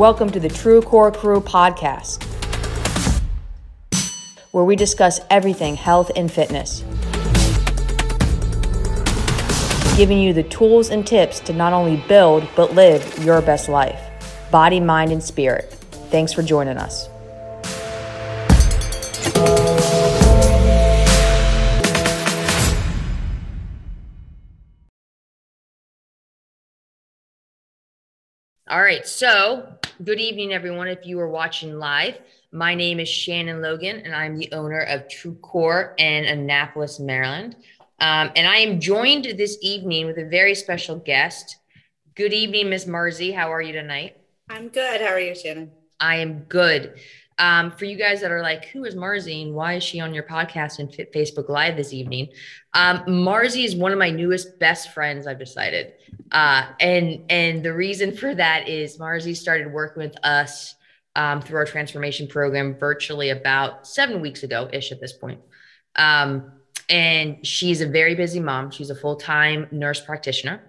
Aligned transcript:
Welcome 0.00 0.30
to 0.30 0.40
the 0.40 0.48
True 0.48 0.80
Core 0.80 1.12
Crew 1.12 1.42
podcast, 1.42 2.24
where 4.50 4.64
we 4.64 4.74
discuss 4.74 5.20
everything 5.28 5.76
health 5.76 6.10
and 6.16 6.32
fitness, 6.32 6.80
giving 9.98 10.18
you 10.18 10.32
the 10.32 10.46
tools 10.48 10.88
and 10.88 11.06
tips 11.06 11.38
to 11.40 11.52
not 11.52 11.74
only 11.74 12.02
build, 12.08 12.48
but 12.56 12.74
live 12.74 13.22
your 13.22 13.42
best 13.42 13.68
life 13.68 14.00
body, 14.50 14.80
mind, 14.80 15.12
and 15.12 15.22
spirit. 15.22 15.70
Thanks 16.10 16.32
for 16.32 16.40
joining 16.40 16.78
us. 16.78 17.09
All 28.70 28.80
right, 28.80 29.04
so 29.04 29.66
good 30.04 30.20
evening, 30.20 30.52
everyone. 30.52 30.86
If 30.86 31.04
you 31.04 31.18
are 31.18 31.28
watching 31.28 31.80
live, 31.80 32.16
my 32.52 32.76
name 32.76 33.00
is 33.00 33.08
Shannon 33.08 33.60
Logan, 33.60 33.96
and 34.04 34.14
I'm 34.14 34.36
the 34.36 34.52
owner 34.52 34.78
of 34.82 35.08
True 35.08 35.34
Core 35.42 35.96
in 35.98 36.24
Annapolis, 36.24 37.00
Maryland. 37.00 37.56
Um, 37.98 38.30
and 38.36 38.46
I 38.46 38.58
am 38.58 38.78
joined 38.78 39.24
this 39.24 39.58
evening 39.60 40.06
with 40.06 40.18
a 40.18 40.24
very 40.24 40.54
special 40.54 40.94
guest. 40.94 41.56
Good 42.14 42.32
evening, 42.32 42.70
Miss 42.70 42.84
Marzi. 42.84 43.34
How 43.34 43.52
are 43.52 43.60
you 43.60 43.72
tonight? 43.72 44.18
I'm 44.48 44.68
good. 44.68 45.00
How 45.00 45.08
are 45.08 45.20
you, 45.20 45.34
Shannon? 45.34 45.72
I 45.98 46.18
am 46.18 46.44
good. 46.44 46.94
Um, 47.40 47.70
for 47.70 47.86
you 47.86 47.96
guys 47.96 48.20
that 48.20 48.30
are 48.30 48.42
like, 48.42 48.66
who 48.66 48.84
is 48.84 48.94
Marzine? 48.94 49.52
why 49.52 49.72
is 49.72 49.82
she 49.82 49.98
on 49.98 50.12
your 50.12 50.24
podcast 50.24 50.78
and 50.78 50.90
Facebook 50.90 51.48
Live 51.48 51.74
this 51.74 51.94
evening? 51.94 52.28
Um, 52.74 52.98
Marzi 53.06 53.64
is 53.64 53.74
one 53.74 53.92
of 53.92 53.98
my 53.98 54.10
newest 54.10 54.58
best 54.58 54.92
friends. 54.92 55.26
I've 55.26 55.38
decided, 55.38 55.94
uh, 56.32 56.66
and 56.80 57.24
and 57.30 57.64
the 57.64 57.72
reason 57.72 58.14
for 58.14 58.34
that 58.34 58.68
is 58.68 58.98
Marzi 58.98 59.34
started 59.34 59.72
working 59.72 60.02
with 60.02 60.16
us 60.22 60.74
um, 61.16 61.40
through 61.40 61.56
our 61.56 61.64
transformation 61.64 62.28
program 62.28 62.76
virtually 62.78 63.30
about 63.30 63.86
seven 63.86 64.20
weeks 64.20 64.42
ago 64.42 64.68
ish 64.70 64.92
at 64.92 65.00
this 65.00 65.14
point. 65.14 65.40
Um, 65.96 66.52
and 66.90 67.44
she's 67.46 67.80
a 67.80 67.86
very 67.86 68.14
busy 68.14 68.40
mom. 68.40 68.70
She's 68.70 68.90
a 68.90 68.94
full 68.94 69.16
time 69.16 69.66
nurse 69.70 70.00
practitioner. 70.00 70.60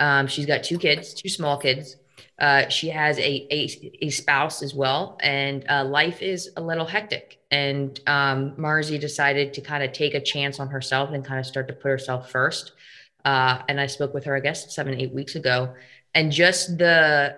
Um, 0.00 0.26
she's 0.26 0.46
got 0.46 0.64
two 0.64 0.78
kids, 0.78 1.14
two 1.14 1.28
small 1.28 1.56
kids. 1.56 1.96
Uh, 2.38 2.68
she 2.68 2.88
has 2.90 3.18
a, 3.18 3.46
a, 3.50 4.06
a 4.06 4.10
spouse 4.10 4.62
as 4.62 4.74
well, 4.74 5.18
and 5.22 5.64
uh, 5.70 5.84
life 5.84 6.20
is 6.20 6.50
a 6.56 6.60
little 6.60 6.84
hectic. 6.84 7.38
And 7.50 7.98
um, 8.06 8.52
Marzi 8.56 9.00
decided 9.00 9.54
to 9.54 9.60
kind 9.60 9.82
of 9.82 9.92
take 9.92 10.14
a 10.14 10.20
chance 10.20 10.60
on 10.60 10.68
herself 10.68 11.10
and 11.12 11.24
kind 11.24 11.40
of 11.40 11.46
start 11.46 11.68
to 11.68 11.74
put 11.74 11.88
herself 11.88 12.30
first. 12.30 12.72
Uh, 13.24 13.62
and 13.68 13.80
I 13.80 13.86
spoke 13.86 14.12
with 14.12 14.24
her, 14.24 14.36
I 14.36 14.40
guess, 14.40 14.74
seven, 14.74 15.00
eight 15.00 15.14
weeks 15.14 15.34
ago, 15.34 15.74
and 16.14 16.30
just 16.30 16.78
the 16.78 17.36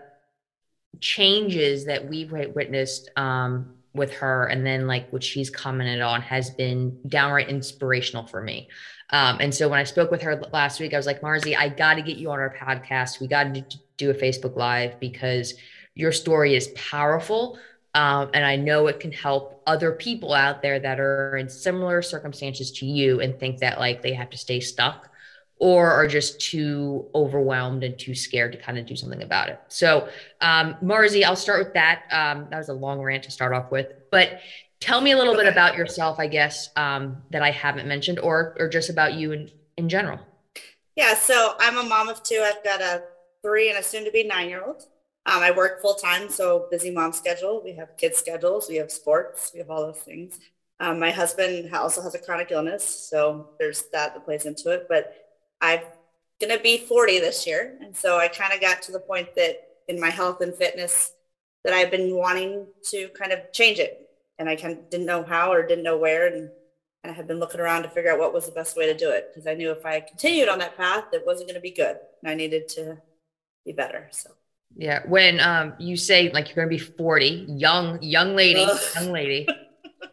changes 1.01 1.85
that 1.87 2.09
we've 2.09 2.33
witnessed 2.33 3.11
um, 3.17 3.75
with 3.95 4.13
her, 4.15 4.47
and 4.47 4.67
then 4.67 4.87
like 4.87 5.13
what 5.13 5.23
she's 5.23 5.49
commented 5.49 6.01
on, 6.01 6.23
has 6.23 6.51
been 6.51 6.99
downright 7.07 7.49
inspirational 7.49 8.27
for 8.27 8.43
me. 8.43 8.69
Um, 9.11 9.39
and 9.41 9.55
so 9.55 9.69
when 9.69 9.79
I 9.79 9.85
spoke 9.85 10.11
with 10.11 10.23
her 10.23 10.43
last 10.53 10.81
week, 10.81 10.93
I 10.93 10.97
was 10.97 11.07
like, 11.07 11.23
Marzi, 11.23 11.57
I 11.57 11.69
got 11.69 11.95
to 11.95 12.03
get 12.03 12.19
you 12.19 12.31
on 12.31 12.39
our 12.39 12.55
podcast. 12.55 13.21
We 13.21 13.29
got 13.29 13.55
to 13.55 13.65
do 13.99 14.11
a 14.11 14.15
Facebook 14.15 14.57
Live 14.57 14.99
because 14.99 15.55
your 15.95 16.13
story 16.13 16.55
is 16.55 16.69
powerful. 16.69 17.59
Um, 17.95 18.31
and 18.33 18.45
I 18.45 18.57
know 18.57 18.87
it 18.87 19.01
can 19.01 19.13
help 19.13 19.63
other 19.67 19.93
people 19.93 20.33
out 20.33 20.63
there 20.63 20.79
that 20.79 21.01
are 21.01 21.37
in 21.37 21.49
similar 21.49 22.01
circumstances 22.01 22.71
to 22.73 22.87
you 22.87 23.21
and 23.21 23.39
think 23.39 23.59
that 23.59 23.79
like 23.79 24.03
they 24.03 24.15
have 24.15 24.31
to 24.31 24.39
stay 24.39 24.61
stuck 24.61 25.11
or 25.57 25.91
are 25.91 26.07
just 26.07 26.41
too 26.41 27.07
overwhelmed 27.15 27.83
and 27.83 27.99
too 27.99 28.15
scared 28.15 28.53
to 28.53 28.59
kind 28.59 28.79
of 28.79 28.87
do 28.87 28.95
something 28.95 29.23
about 29.23 29.49
it. 29.49 29.61
So, 29.69 30.09
um, 30.41 30.77
Marzi, 30.83 31.25
I'll 31.25 31.35
start 31.35 31.65
with 31.65 31.75
that. 31.75 32.03
Um, 32.13 32.47
that 32.51 32.59
was 32.59 32.69
a 32.69 32.75
long 32.75 33.01
rant 33.01 33.25
to 33.25 33.31
start 33.31 33.53
off 33.53 33.73
with, 33.73 33.89
but 34.13 34.41
tell 34.81 35.01
me 35.01 35.11
a 35.11 35.17
little 35.17 35.35
bit 35.35 35.47
about 35.47 35.77
yourself, 35.77 36.21
I 36.21 36.29
guess, 36.29 36.71
um, 36.77 37.17
that 37.31 37.43
I 37.43 37.51
haven't 37.51 37.89
mentioned, 37.89 38.21
or 38.21 38.55
or 38.61 38.69
just 38.69 38.91
about 38.91 39.15
you 39.15 39.33
in 39.33 39.51
in 39.77 39.89
general. 39.89 40.21
Yeah, 40.95 41.15
so 41.15 41.55
I'm 41.59 41.79
a 41.79 41.83
mom 41.83 42.09
of 42.09 42.23
two. 42.23 42.45
I've 42.45 42.63
got 42.63 42.81
a 42.81 43.03
three 43.49 43.71
and 43.71 43.79
a 43.79 43.83
soon 43.83 44.05
to 44.05 44.11
be 44.11 44.25
nine 44.25 44.49
year 44.49 44.63
old. 44.63 44.83
Um, 45.25 45.43
I 45.43 45.51
work 45.51 45.81
full 45.81 45.95
time, 45.95 46.29
so 46.29 46.69
busy 46.71 46.91
mom 46.91 47.13
schedule. 47.13 47.63
We 47.65 47.73
have 47.73 47.97
kids 47.97 48.19
schedules, 48.19 48.69
we 48.69 48.77
have 48.77 48.91
sports, 48.91 49.51
we 49.53 49.59
have 49.61 49.71
all 49.71 49.87
those 49.87 49.99
things. 49.99 50.39
Um, 50.81 51.01
my 51.01 51.11
husband 51.11 51.75
also 51.75 52.03
has 52.03 52.15
a 52.15 52.19
chronic 52.19 52.51
illness, 52.51 52.85
so 52.85 53.51
there's 53.59 53.85
that 53.93 54.15
that 54.15 54.25
plays 54.25 54.45
into 54.45 54.71
it. 54.71 54.87
But 54.89 55.15
I'm 55.61 55.81
gonna 56.41 56.61
be 56.61 56.79
40 56.79 57.21
this 57.21 57.47
year, 57.47 57.79
and 57.81 57.97
so 57.97 58.19
I 58.19 58.29
kind 58.29 58.53
of 58.53 58.61
got 58.61 58.83
to 58.83 58.93
the 58.93 59.01
point 59.01 59.35
that 59.35 59.57
in 59.89 59.99
my 59.99 60.11
health 60.11 60.41
and 60.43 60.55
fitness 60.55 61.13
that 61.65 61.73
I've 61.73 61.91
been 61.91 62.15
wanting 62.15 62.67
to 62.91 63.09
kind 63.09 63.33
of 63.33 63.51
change 63.53 63.79
it, 63.79 64.09
and 64.39 64.49
I 64.49 64.57
kind 64.57 64.79
of 64.79 64.91
didn't 64.91 65.07
know 65.07 65.25
how 65.25 65.53
or 65.53 65.67
didn't 65.67 65.85
know 65.85 65.97
where, 65.99 66.27
and 66.27 66.51
I 67.05 67.13
had 67.13 67.27
been 67.27 67.41
looking 67.41 67.61
around 67.61 67.83
to 67.85 67.89
figure 67.89 68.13
out 68.13 68.19
what 68.19 68.35
was 68.35 68.47
the 68.47 68.53
best 68.53 68.77
way 68.77 68.87
to 68.87 68.97
do 68.97 69.11
it 69.11 69.31
because 69.31 69.47
I 69.47 69.55
knew 69.55 69.71
if 69.71 69.87
I 69.87 70.01
continued 70.01 70.49
on 70.49 70.59
that 70.59 70.77
path, 70.77 71.05
it 71.13 71.25
wasn't 71.27 71.49
going 71.49 71.61
to 71.61 71.69
be 71.69 71.71
good, 71.71 71.97
and 72.23 72.31
I 72.31 72.35
needed 72.35 72.69
to 72.71 72.99
be 73.69 73.73
better. 73.73 74.09
So 74.11 74.31
yeah, 74.77 75.03
when 75.07 75.41
um 75.41 75.75
you 75.79 75.97
say 75.97 76.31
like 76.33 76.49
you're 76.49 76.57
gonna 76.57 76.69
be 76.69 76.79
40, 76.79 77.47
young, 77.49 78.03
young 78.03 78.35
lady, 78.35 78.65
Ugh. 78.65 78.81
young 78.95 79.13
lady. 79.13 79.47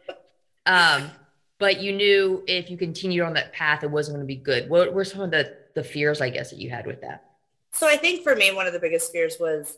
um, 0.66 1.10
but 1.58 1.80
you 1.80 1.92
knew 1.92 2.44
if 2.46 2.70
you 2.70 2.76
continued 2.76 3.24
on 3.24 3.32
that 3.34 3.52
path, 3.52 3.82
it 3.82 3.90
wasn't 3.90 4.16
gonna 4.16 4.26
be 4.26 4.36
good. 4.36 4.68
What 4.68 4.92
were 4.92 5.04
some 5.04 5.22
of 5.22 5.30
the 5.30 5.56
the 5.74 5.82
fears, 5.82 6.20
I 6.20 6.30
guess, 6.30 6.50
that 6.50 6.58
you 6.58 6.70
had 6.70 6.86
with 6.86 7.00
that? 7.00 7.24
So 7.72 7.88
I 7.88 7.96
think 7.96 8.22
for 8.22 8.34
me, 8.34 8.54
one 8.54 8.66
of 8.66 8.72
the 8.72 8.78
biggest 8.78 9.12
fears 9.12 9.36
was 9.38 9.76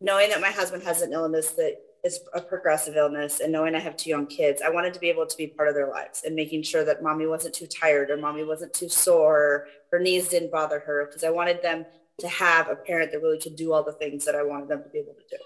knowing 0.00 0.28
that 0.30 0.40
my 0.40 0.50
husband 0.50 0.82
has 0.82 1.02
an 1.02 1.12
illness 1.12 1.52
that 1.52 1.76
is 2.04 2.20
a 2.34 2.40
progressive 2.40 2.96
illness 2.96 3.40
and 3.40 3.50
knowing 3.50 3.74
I 3.74 3.80
have 3.80 3.96
two 3.96 4.10
young 4.10 4.26
kids, 4.26 4.62
I 4.62 4.68
wanted 4.68 4.94
to 4.94 5.00
be 5.00 5.08
able 5.08 5.26
to 5.26 5.36
be 5.36 5.46
part 5.46 5.68
of 5.68 5.74
their 5.74 5.88
lives 5.88 6.22
and 6.24 6.36
making 6.36 6.62
sure 6.62 6.84
that 6.84 7.02
mommy 7.02 7.26
wasn't 7.26 7.54
too 7.54 7.66
tired 7.66 8.10
or 8.10 8.16
mommy 8.16 8.44
wasn't 8.44 8.74
too 8.74 8.88
sore, 8.88 9.66
her 9.90 9.98
knees 9.98 10.28
didn't 10.28 10.52
bother 10.52 10.78
her 10.80 11.06
because 11.06 11.24
I 11.24 11.30
wanted 11.30 11.62
them 11.62 11.86
to 12.18 12.28
have 12.28 12.68
a 12.68 12.76
parent 12.76 13.12
that 13.12 13.22
really 13.22 13.38
could 13.38 13.56
do 13.56 13.72
all 13.72 13.82
the 13.82 13.92
things 13.92 14.24
that 14.24 14.34
I 14.34 14.42
wanted 14.42 14.68
them 14.68 14.82
to 14.82 14.88
be 14.88 14.98
able 14.98 15.14
to 15.14 15.36
do. 15.36 15.42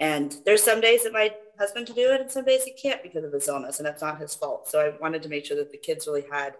And 0.00 0.34
there's 0.44 0.62
some 0.62 0.80
days 0.80 1.04
that 1.04 1.12
my 1.12 1.34
husband 1.58 1.86
can 1.86 1.94
do 1.94 2.10
it, 2.12 2.20
and 2.20 2.30
some 2.30 2.44
days 2.44 2.64
he 2.64 2.72
can't 2.72 3.02
because 3.02 3.22
of 3.22 3.32
his 3.32 3.46
illness, 3.46 3.78
and 3.78 3.86
that's 3.86 4.02
not 4.02 4.18
his 4.18 4.34
fault. 4.34 4.68
So 4.68 4.80
I 4.80 4.98
wanted 5.00 5.22
to 5.22 5.28
make 5.28 5.44
sure 5.44 5.58
that 5.58 5.70
the 5.70 5.78
kids 5.78 6.06
really 6.06 6.24
had 6.30 6.54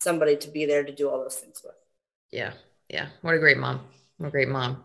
somebody 0.00 0.36
to 0.36 0.48
be 0.50 0.66
there 0.66 0.82
to 0.82 0.92
do 0.92 1.08
all 1.08 1.20
those 1.20 1.36
things 1.36 1.62
with. 1.64 1.74
Yeah, 2.32 2.52
yeah. 2.88 3.06
What 3.22 3.34
a 3.34 3.38
great 3.38 3.58
mom! 3.58 3.80
What 4.18 4.28
a 4.28 4.30
great 4.30 4.48
mom. 4.48 4.84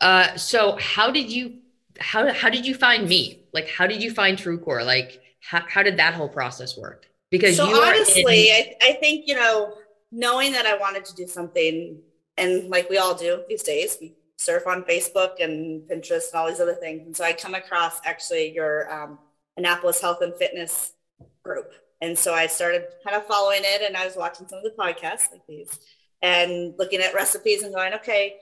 Uh, 0.00 0.36
so 0.36 0.76
how 0.78 1.10
did 1.10 1.32
you 1.32 1.60
how 1.98 2.32
how 2.32 2.50
did 2.50 2.66
you 2.66 2.74
find 2.74 3.08
me? 3.08 3.40
Like, 3.54 3.68
how 3.70 3.86
did 3.86 4.02
you 4.02 4.12
find 4.12 4.36
TrueCore? 4.36 4.84
Like, 4.84 5.20
how 5.40 5.62
how 5.66 5.82
did 5.82 5.96
that 5.96 6.12
whole 6.12 6.28
process 6.28 6.76
work? 6.76 7.06
Because 7.30 7.56
so 7.56 7.64
honestly, 7.64 8.50
in- 8.50 8.74
I, 8.82 8.90
I 8.90 8.92
think 8.94 9.26
you 9.26 9.34
know 9.34 9.74
knowing 10.12 10.52
that 10.52 10.66
I 10.66 10.76
wanted 10.76 11.04
to 11.06 11.14
do 11.14 11.26
something 11.26 12.00
and 12.38 12.70
like 12.70 12.88
we 12.88 12.98
all 12.98 13.14
do 13.14 13.42
these 13.48 13.62
days, 13.62 13.98
we 14.00 14.14
surf 14.36 14.66
on 14.66 14.84
Facebook 14.84 15.42
and 15.42 15.82
Pinterest 15.88 16.32
and 16.32 16.40
all 16.40 16.48
these 16.48 16.60
other 16.60 16.74
things. 16.74 17.02
And 17.06 17.16
so 17.16 17.24
I 17.24 17.32
come 17.32 17.54
across 17.54 18.00
actually 18.04 18.54
your 18.54 18.90
um, 18.92 19.18
Annapolis 19.56 20.00
Health 20.00 20.22
and 20.22 20.34
Fitness 20.36 20.92
group. 21.42 21.72
And 22.00 22.16
so 22.16 22.32
I 22.32 22.46
started 22.46 22.84
kind 23.04 23.16
of 23.16 23.26
following 23.26 23.62
it 23.64 23.82
and 23.82 23.96
I 23.96 24.06
was 24.06 24.16
watching 24.16 24.46
some 24.46 24.58
of 24.58 24.64
the 24.64 24.70
podcasts 24.70 25.32
like 25.32 25.46
these 25.48 25.80
and 26.22 26.74
looking 26.78 27.00
at 27.00 27.14
recipes 27.14 27.62
and 27.62 27.74
going, 27.74 27.92
okay, 27.94 28.36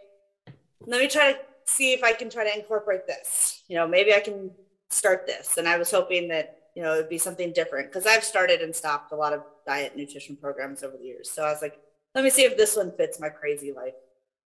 let 0.86 1.00
me 1.00 1.08
try 1.08 1.32
to 1.32 1.38
see 1.64 1.94
if 1.94 2.04
I 2.04 2.12
can 2.12 2.28
try 2.28 2.44
to 2.44 2.54
incorporate 2.54 3.06
this. 3.06 3.62
You 3.68 3.76
know, 3.76 3.88
maybe 3.88 4.12
I 4.12 4.20
can 4.20 4.50
start 4.90 5.26
this. 5.26 5.56
And 5.56 5.66
I 5.66 5.78
was 5.78 5.90
hoping 5.90 6.28
that, 6.28 6.58
you 6.74 6.82
know, 6.82 6.94
it'd 6.94 7.08
be 7.08 7.18
something 7.18 7.52
different 7.52 7.90
because 7.90 8.06
I've 8.06 8.22
started 8.22 8.60
and 8.60 8.74
stopped 8.74 9.12
a 9.12 9.16
lot 9.16 9.32
of 9.32 9.42
diet 9.66 9.96
nutrition 9.96 10.36
programs 10.36 10.82
over 10.82 10.96
the 10.98 11.04
years. 11.04 11.30
So 11.30 11.42
I 11.42 11.50
was 11.50 11.62
like, 11.62 11.80
let 12.16 12.24
me 12.24 12.30
see 12.30 12.44
if 12.44 12.56
this 12.56 12.74
one 12.74 12.90
fits 12.96 13.20
my 13.20 13.28
crazy 13.28 13.72
life. 13.72 13.94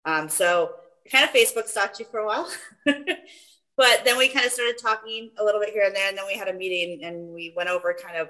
Um, 0.04 0.28
so 0.28 0.74
kind 1.10 1.24
of 1.24 1.30
Facebook 1.30 1.66
stalked 1.66 1.98
you 1.98 2.04
for 2.04 2.20
a 2.20 2.26
while, 2.26 2.48
but 2.84 4.04
then 4.04 4.18
we 4.18 4.28
kind 4.28 4.44
of 4.44 4.53
started 4.53 4.76
talking 4.78 5.30
a 5.38 5.42
little 5.44 5.60
bit 5.60 5.70
here 5.70 5.84
and 5.84 5.97
there. 5.97 6.06
And 6.06 6.18
then 6.18 6.26
we 6.26 6.34
had 6.34 6.48
a 6.48 6.53
meeting 6.53 7.03
and 7.03 7.32
we 7.32 7.54
went 7.56 7.70
over 7.70 7.94
kind 7.94 8.18
of, 8.18 8.28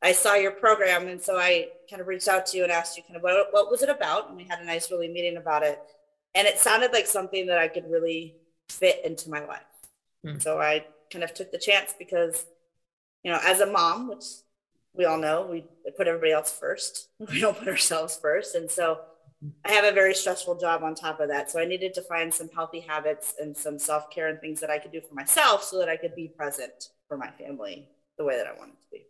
I 0.00 0.12
saw 0.12 0.34
your 0.34 0.52
program. 0.52 1.08
And 1.08 1.20
so 1.20 1.36
I 1.36 1.70
kind 1.90 2.00
of 2.00 2.06
reached 2.06 2.28
out 2.28 2.46
to 2.46 2.56
you 2.56 2.62
and 2.62 2.70
asked 2.70 2.96
you 2.96 3.02
kind 3.02 3.16
of 3.16 3.22
what, 3.22 3.48
what 3.50 3.68
was 3.68 3.82
it 3.82 3.88
about? 3.88 4.28
And 4.28 4.36
we 4.36 4.44
had 4.44 4.60
a 4.60 4.64
nice 4.64 4.92
really 4.92 5.08
meeting 5.08 5.38
about 5.38 5.64
it. 5.64 5.80
And 6.36 6.46
it 6.46 6.58
sounded 6.58 6.92
like 6.92 7.06
something 7.08 7.46
that 7.48 7.58
I 7.58 7.66
could 7.66 7.90
really 7.90 8.36
fit 8.68 9.04
into 9.04 9.28
my 9.28 9.44
life. 9.44 9.60
Hmm. 10.24 10.38
So 10.38 10.60
I 10.60 10.86
kind 11.10 11.24
of 11.24 11.34
took 11.34 11.50
the 11.50 11.58
chance 11.58 11.96
because, 11.98 12.46
you 13.24 13.32
know, 13.32 13.40
as 13.42 13.60
a 13.60 13.66
mom, 13.66 14.08
which 14.08 14.24
we 14.94 15.04
all 15.04 15.18
know 15.18 15.46
we 15.50 15.64
put 15.96 16.06
everybody 16.06 16.32
else 16.32 16.52
first. 16.52 17.08
We 17.18 17.40
don't 17.40 17.58
put 17.58 17.68
ourselves 17.68 18.18
first. 18.20 18.54
And 18.54 18.70
so 18.70 19.00
I 19.64 19.72
have 19.72 19.84
a 19.84 19.92
very 19.92 20.14
stressful 20.14 20.58
job 20.58 20.82
on 20.82 20.94
top 20.94 21.20
of 21.20 21.28
that. 21.28 21.50
So 21.50 21.60
I 21.60 21.64
needed 21.64 21.94
to 21.94 22.02
find 22.02 22.32
some 22.32 22.48
healthy 22.54 22.80
habits 22.80 23.34
and 23.40 23.56
some 23.56 23.78
self 23.78 24.10
care 24.10 24.28
and 24.28 24.40
things 24.40 24.60
that 24.60 24.70
I 24.70 24.78
could 24.78 24.92
do 24.92 25.00
for 25.00 25.14
myself 25.14 25.64
so 25.64 25.78
that 25.78 25.88
I 25.88 25.96
could 25.96 26.14
be 26.14 26.28
present 26.28 26.90
for 27.08 27.16
my 27.16 27.30
family 27.30 27.88
the 28.18 28.24
way 28.24 28.36
that 28.36 28.46
I 28.46 28.52
wanted 28.58 28.80
to 28.80 28.86
be. 28.92 29.04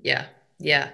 Yeah. 0.00 0.26
Yeah. 0.58 0.90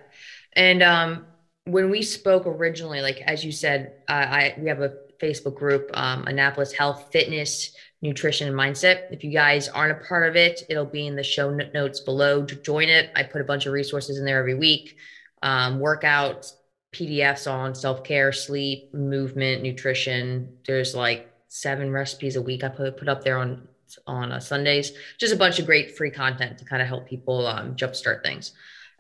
And 0.54 0.82
um, 0.82 1.26
when 1.64 1.90
we 1.90 2.02
spoke 2.02 2.46
originally, 2.46 3.00
like 3.00 3.20
as 3.20 3.44
you 3.44 3.52
said, 3.52 3.94
uh, 4.08 4.12
I 4.12 4.54
we 4.58 4.68
have 4.68 4.80
a 4.80 4.94
Facebook 5.22 5.54
group, 5.54 5.90
um, 5.94 6.24
Annapolis 6.26 6.72
Health 6.72 7.10
Fitness 7.12 7.74
nutrition 8.02 8.48
and 8.48 8.56
mindset. 8.56 9.10
If 9.10 9.22
you 9.24 9.30
guys 9.30 9.68
aren't 9.68 9.92
a 9.92 10.04
part 10.04 10.28
of 10.28 10.36
it, 10.36 10.62
it'll 10.68 10.84
be 10.84 11.06
in 11.06 11.16
the 11.16 11.22
show 11.22 11.50
notes 11.50 12.00
below. 12.00 12.44
To 12.44 12.54
join 12.56 12.88
it, 12.88 13.10
I 13.14 13.22
put 13.22 13.40
a 13.40 13.44
bunch 13.44 13.66
of 13.66 13.72
resources 13.72 14.18
in 14.18 14.24
there 14.24 14.38
every 14.38 14.54
week, 14.54 14.96
um, 15.42 15.78
workouts, 15.78 16.52
PDFs 16.92 17.50
on 17.50 17.74
self 17.74 18.04
care, 18.04 18.32
sleep, 18.32 18.92
movement, 18.92 19.62
nutrition. 19.62 20.56
There's 20.66 20.94
like 20.94 21.32
seven 21.48 21.92
recipes 21.92 22.36
a 22.36 22.42
week 22.42 22.64
I 22.64 22.68
put 22.68 22.96
put 22.96 23.08
up 23.08 23.22
there 23.24 23.38
on 23.38 23.68
on 24.06 24.32
uh, 24.32 24.40
Sundays. 24.40 24.92
Just 25.18 25.32
a 25.32 25.36
bunch 25.36 25.58
of 25.58 25.66
great 25.66 25.96
free 25.96 26.10
content 26.10 26.58
to 26.58 26.64
kind 26.64 26.82
of 26.82 26.88
help 26.88 27.06
people 27.06 27.46
um, 27.46 27.76
jumpstart 27.76 28.22
things. 28.22 28.52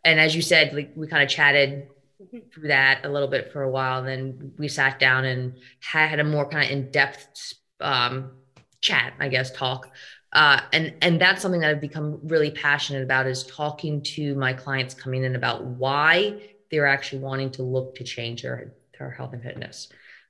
And 0.04 0.20
as 0.20 0.34
you 0.34 0.42
said, 0.42 0.74
like 0.74 0.92
we 0.94 1.06
kind 1.06 1.22
of 1.22 1.28
chatted 1.28 1.88
through 2.52 2.68
that 2.68 3.04
a 3.04 3.08
little 3.08 3.28
bit 3.28 3.52
for 3.52 3.62
a 3.62 3.70
while. 3.70 3.98
And 3.98 4.08
then 4.08 4.52
we 4.58 4.68
sat 4.68 4.98
down 4.98 5.24
and 5.24 5.56
had 5.80 6.20
a 6.20 6.24
more 6.24 6.48
kind 6.48 6.64
of 6.64 6.70
in 6.70 6.90
depth 6.90 7.54
um, 7.80 8.32
chat, 8.82 9.14
I 9.18 9.28
guess, 9.28 9.50
talk. 9.50 9.90
Uh, 10.32 10.60
and 10.72 10.94
and 11.02 11.20
that's 11.20 11.42
something 11.42 11.60
that 11.60 11.70
I've 11.70 11.80
become 11.80 12.20
really 12.24 12.50
passionate 12.50 13.02
about 13.02 13.26
is 13.26 13.44
talking 13.44 14.02
to 14.02 14.34
my 14.34 14.52
clients 14.52 14.94
coming 14.94 15.24
in 15.24 15.36
about 15.36 15.64
why 15.64 16.40
they're 16.70 16.86
actually 16.86 17.20
wanting 17.20 17.50
to 17.52 17.62
look 17.62 17.94
to 17.96 18.04
change 18.04 18.42
their 18.42 18.72
their 18.98 19.10
health 19.10 19.32
and 19.32 19.42
fitness. 19.42 19.88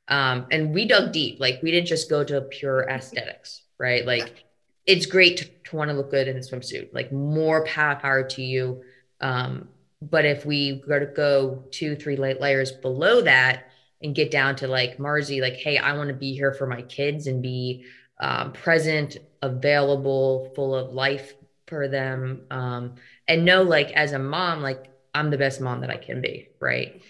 Um, 0.09 0.47
and 0.51 0.75
we 0.75 0.87
dug 0.87 1.13
deep, 1.13 1.39
like 1.41 1.61
we 1.63 1.71
didn't 1.71 1.87
just 1.87 2.11
go 2.11 2.25
to 2.25 2.41
pure 2.43 2.89
aesthetics, 2.89 3.63
right? 3.79 4.05
Like 4.05 4.45
it's 4.87 5.07
great 5.07 5.37
to, 5.39 5.45
to 5.45 5.77
want 5.77 5.91
to 5.91 5.97
look 5.97 6.11
good 6.11 6.29
in 6.29 6.37
a 6.37 6.41
swimsuit, 6.41 6.93
like 6.93 7.13
more 7.13 7.65
power, 7.65 7.95
power 7.97 8.25
to 8.25 8.43
you. 8.43 8.83
Um, 9.21 9.69
but 10.03 10.25
if 10.25 10.45
we 10.45 10.83
were 10.87 10.99
to 10.99 11.07
go 11.07 11.65
two, 11.71 11.95
three 11.95 12.17
layers 12.17 12.73
below 12.73 13.23
that 13.23 13.69
and 14.03 14.15
get 14.15 14.33
down 14.33 14.57
to 14.57 14.67
like 14.67 14.99
Marzi, 14.99 15.41
like, 15.41 15.55
hey, 15.55 15.79
I 15.79 15.97
want 15.97 16.09
to 16.09 16.15
be 16.15 16.35
here 16.35 16.53
for 16.53 16.67
my 16.67 16.83
kids 16.83 17.29
and 17.29 17.41
be 17.41 17.85
um, 18.23 18.53
present, 18.53 19.19
available, 19.43 20.51
full 20.55 20.75
of 20.75 20.95
life 20.95 21.35
for 21.67 21.89
them. 21.89 22.47
Um, 22.51 22.95
and 23.29 23.45
know, 23.45 23.63
like, 23.63 23.91
as 23.93 24.13
a 24.13 24.19
mom, 24.19 24.63
like, 24.63 24.87
I'm 25.15 25.31
the 25.31 25.39
best 25.39 25.61
mom 25.61 25.83
that 25.83 25.91
I 25.91 25.99
can 25.99 26.23
be, 26.23 26.49
right? 26.59 27.03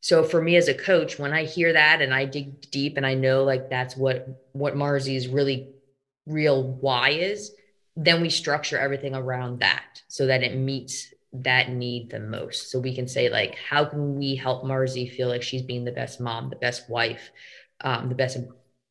So 0.00 0.24
for 0.24 0.40
me 0.40 0.56
as 0.56 0.68
a 0.68 0.74
coach, 0.74 1.18
when 1.18 1.32
I 1.32 1.44
hear 1.44 1.74
that 1.74 2.00
and 2.00 2.14
I 2.14 2.24
dig 2.24 2.70
deep 2.70 2.96
and 2.96 3.06
I 3.06 3.14
know 3.14 3.44
like 3.44 3.68
that's 3.68 3.96
what 3.96 4.48
what 4.52 4.74
Marzi's 4.74 5.28
really 5.28 5.74
real 6.26 6.62
why 6.62 7.10
is, 7.10 7.52
then 7.96 8.22
we 8.22 8.30
structure 8.30 8.78
everything 8.78 9.14
around 9.14 9.60
that 9.60 10.02
so 10.08 10.26
that 10.26 10.42
it 10.42 10.56
meets 10.56 11.12
that 11.32 11.70
need 11.70 12.10
the 12.10 12.20
most. 12.20 12.70
So 12.70 12.80
we 12.80 12.94
can 12.94 13.08
say 13.08 13.28
like, 13.28 13.56
how 13.56 13.84
can 13.84 14.16
we 14.16 14.36
help 14.36 14.64
Marzi 14.64 15.10
feel 15.14 15.28
like 15.28 15.42
she's 15.42 15.62
being 15.62 15.84
the 15.84 15.92
best 15.92 16.18
mom, 16.18 16.48
the 16.48 16.56
best 16.56 16.88
wife, 16.88 17.30
um, 17.82 18.08
the 18.08 18.14
best 18.14 18.38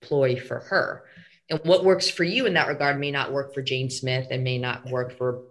employee 0.02 0.40
for 0.40 0.60
her? 0.60 1.06
And 1.50 1.60
what 1.64 1.84
works 1.84 2.10
for 2.10 2.24
you 2.24 2.46
in 2.46 2.54
that 2.54 2.68
regard 2.68 3.00
may 3.00 3.12
not 3.12 3.32
work 3.32 3.54
for 3.54 3.62
Jane 3.62 3.90
Smith 3.90 4.28
and 4.32 4.44
may 4.44 4.58
not 4.58 4.86
work 4.86 5.18
for 5.18 5.42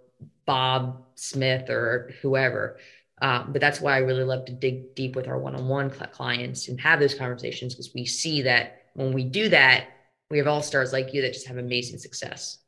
Bob 0.47 1.05
Smith 1.15 1.69
or 1.69 2.12
whoever. 2.23 2.79
Um, 3.21 3.50
but 3.53 3.61
that's 3.61 3.81
why 3.81 3.95
I 3.97 3.99
really 3.99 4.23
love 4.23 4.45
to 4.47 4.53
dig 4.53 4.95
deep 4.95 5.17
with 5.17 5.27
our 5.27 5.39
one-on-one 5.39 5.91
clients 5.91 6.69
and 6.69 6.81
have 6.81 7.00
those 7.00 7.15
conversations 7.15 7.75
because 7.75 7.93
we 7.93 8.06
see 8.06 8.43
that 8.43 8.83
when 8.95 9.12
we 9.12 9.25
do 9.25 9.49
that, 9.49 9.89
we 10.31 10.39
have 10.39 10.47
all 10.47 10.62
stars 10.62 10.93
like 10.93 11.12
you 11.12 11.23
that 11.23 11.33
just 11.33 11.49
have 11.49 11.56
amazing 11.56 11.99
success. 11.99 12.59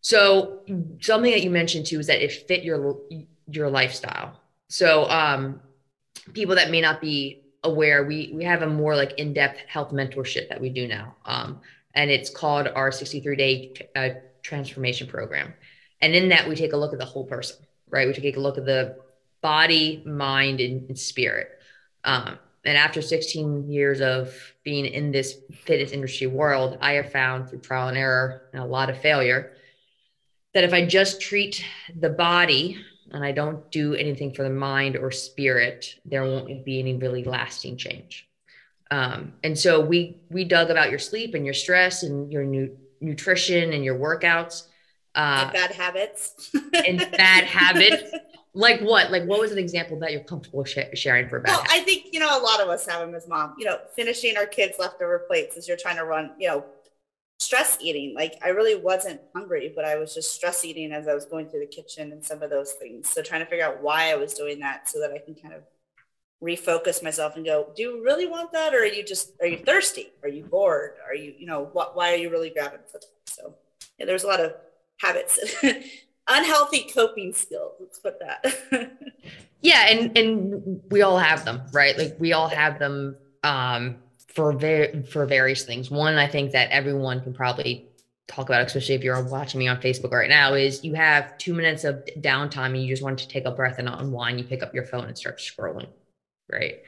So 0.00 0.60
something 1.00 1.30
that 1.30 1.42
you 1.42 1.50
mentioned 1.50 1.86
too 1.86 1.98
is 1.98 2.06
that 2.06 2.22
it 2.22 2.46
fit 2.46 2.62
your 2.62 2.98
your 3.48 3.70
lifestyle. 3.70 4.40
So 4.68 5.08
um, 5.08 5.60
people 6.32 6.56
that 6.56 6.70
may 6.70 6.80
not 6.80 7.00
be 7.00 7.42
aware, 7.64 8.04
we 8.04 8.30
we 8.34 8.44
have 8.44 8.62
a 8.62 8.66
more 8.66 8.94
like 8.94 9.18
in-depth 9.18 9.60
health 9.66 9.90
mentorship 9.90 10.48
that 10.48 10.60
we 10.60 10.70
do 10.70 10.86
now, 10.86 11.16
um, 11.24 11.60
and 11.96 12.10
it's 12.10 12.30
called 12.30 12.68
our 12.68 12.90
63-day 12.90 13.88
uh, 13.96 14.08
transformation 14.42 15.08
program. 15.08 15.54
And 16.00 16.14
in 16.14 16.28
that, 16.28 16.46
we 16.46 16.54
take 16.54 16.74
a 16.74 16.76
look 16.76 16.92
at 16.92 16.98
the 16.98 17.04
whole 17.04 17.24
person, 17.24 17.56
right? 17.88 18.06
We 18.06 18.12
take 18.12 18.36
a 18.36 18.40
look 18.40 18.58
at 18.58 18.66
the 18.66 18.98
body, 19.40 20.02
mind, 20.06 20.60
and, 20.60 20.88
and 20.88 20.98
spirit. 20.98 21.48
Um, 22.04 22.38
and 22.64 22.76
after 22.76 23.00
16 23.00 23.70
years 23.70 24.00
of 24.00 24.34
being 24.62 24.86
in 24.86 25.10
this 25.10 25.38
fitness 25.64 25.92
industry 25.92 26.26
world, 26.26 26.76
I 26.80 26.92
have 26.92 27.10
found 27.10 27.48
through 27.48 27.60
trial 27.60 27.88
and 27.88 27.96
error 27.96 28.42
and 28.52 28.62
a 28.62 28.66
lot 28.66 28.90
of 28.90 29.00
failure 29.00 29.52
that 30.52 30.64
if 30.64 30.72
I 30.72 30.84
just 30.84 31.20
treat 31.20 31.64
the 31.98 32.10
body 32.10 32.78
and 33.12 33.24
I 33.24 33.32
don't 33.32 33.70
do 33.70 33.94
anything 33.94 34.34
for 34.34 34.42
the 34.42 34.50
mind 34.50 34.96
or 34.96 35.10
spirit, 35.10 35.94
there 36.04 36.24
won't 36.24 36.64
be 36.64 36.78
any 36.78 36.96
really 36.96 37.24
lasting 37.24 37.76
change. 37.76 38.25
Um, 38.90 39.32
and 39.42 39.58
so 39.58 39.80
we 39.80 40.18
we 40.30 40.44
dug 40.44 40.70
about 40.70 40.90
your 40.90 40.98
sleep 40.98 41.34
and 41.34 41.44
your 41.44 41.54
stress 41.54 42.02
and 42.02 42.32
your 42.32 42.44
nu- 42.44 42.76
nutrition 43.00 43.72
and 43.72 43.84
your 43.84 43.98
workouts. 43.98 44.66
Uh, 45.14 45.50
bad 45.50 45.72
habits 45.72 46.52
and 46.86 46.98
bad 47.12 47.44
habits. 47.44 48.12
Like 48.54 48.80
what? 48.80 49.10
Like 49.10 49.24
what 49.24 49.40
was 49.40 49.50
an 49.52 49.58
example 49.58 49.98
that 50.00 50.12
you're 50.12 50.24
comfortable 50.24 50.64
sh- 50.64 50.78
sharing 50.94 51.28
for 51.28 51.40
bad? 51.40 51.50
Well, 51.50 51.62
habits? 51.62 51.74
I 51.74 51.80
think 51.80 52.06
you 52.12 52.20
know 52.20 52.38
a 52.38 52.42
lot 52.42 52.60
of 52.60 52.68
us 52.68 52.86
have 52.86 53.00
them 53.00 53.14
as 53.14 53.26
mom. 53.26 53.54
You 53.58 53.66
know, 53.66 53.78
finishing 53.94 54.36
our 54.36 54.46
kids' 54.46 54.78
leftover 54.78 55.24
plates 55.26 55.56
as 55.56 55.66
you're 55.66 55.76
trying 55.76 55.96
to 55.96 56.04
run. 56.04 56.32
You 56.38 56.48
know, 56.48 56.64
stress 57.38 57.78
eating. 57.80 58.14
Like 58.14 58.38
I 58.42 58.48
really 58.48 58.76
wasn't 58.76 59.20
hungry, 59.34 59.72
but 59.74 59.84
I 59.84 59.96
was 59.96 60.14
just 60.14 60.34
stress 60.34 60.64
eating 60.64 60.92
as 60.92 61.08
I 61.08 61.14
was 61.14 61.24
going 61.24 61.48
through 61.48 61.60
the 61.60 61.66
kitchen 61.66 62.12
and 62.12 62.24
some 62.24 62.42
of 62.42 62.50
those 62.50 62.72
things. 62.72 63.08
So 63.10 63.22
trying 63.22 63.40
to 63.40 63.46
figure 63.46 63.64
out 63.64 63.82
why 63.82 64.10
I 64.12 64.14
was 64.14 64.34
doing 64.34 64.60
that 64.60 64.88
so 64.88 65.00
that 65.00 65.10
I 65.12 65.18
can 65.18 65.34
kind 65.34 65.54
of 65.54 65.62
refocus 66.42 67.02
myself 67.02 67.36
and 67.36 67.44
go, 67.44 67.68
do 67.74 67.82
you 67.82 68.04
really 68.04 68.26
want 68.26 68.52
that? 68.52 68.74
Or 68.74 68.78
are 68.78 68.86
you 68.86 69.04
just, 69.04 69.32
are 69.40 69.46
you 69.46 69.58
thirsty? 69.58 70.08
Are 70.22 70.28
you 70.28 70.44
bored? 70.44 70.94
Are 71.06 71.14
you, 71.14 71.34
you 71.38 71.46
know, 71.46 71.70
what, 71.72 71.96
why 71.96 72.12
are 72.12 72.16
you 72.16 72.30
really 72.30 72.50
grabbing 72.50 72.80
for 72.90 72.98
that? 72.98 73.06
So 73.24 73.54
yeah, 73.98 74.06
there's 74.06 74.24
a 74.24 74.26
lot 74.26 74.40
of 74.40 74.52
habits, 74.98 75.38
unhealthy 76.28 76.90
coping 76.94 77.32
skills. 77.32 77.72
Let's 77.80 77.98
put 77.98 78.18
that. 78.20 78.92
yeah. 79.62 79.86
And, 79.88 80.16
and 80.16 80.82
we 80.90 81.02
all 81.02 81.18
have 81.18 81.44
them, 81.44 81.62
right? 81.72 81.96
Like 81.96 82.16
we 82.18 82.32
all 82.32 82.48
have 82.48 82.78
them. 82.78 83.16
Um, 83.42 83.96
for 84.36 84.52
ver- 84.52 85.02
for 85.10 85.24
various 85.24 85.64
things. 85.64 85.90
One, 85.90 86.16
I 86.16 86.28
think 86.28 86.52
that 86.52 86.70
everyone 86.70 87.22
can 87.22 87.32
probably 87.32 87.88
talk 88.28 88.50
about, 88.50 88.60
especially 88.66 88.94
if 88.94 89.02
you're 89.02 89.22
watching 89.22 89.58
me 89.58 89.66
on 89.66 89.80
Facebook 89.80 90.12
right 90.12 90.28
now, 90.28 90.52
is 90.52 90.84
you 90.84 90.92
have 90.92 91.38
two 91.38 91.54
minutes 91.54 91.84
of 91.84 92.04
downtime 92.18 92.66
and 92.66 92.82
you 92.82 92.88
just 92.88 93.02
want 93.02 93.18
to 93.20 93.28
take 93.28 93.46
a 93.46 93.50
breath 93.50 93.78
and 93.78 93.88
unwind. 93.88 94.38
You 94.38 94.44
pick 94.44 94.62
up 94.62 94.74
your 94.74 94.84
phone 94.84 95.06
and 95.06 95.16
start 95.16 95.38
scrolling, 95.38 95.86
right? 96.50 96.82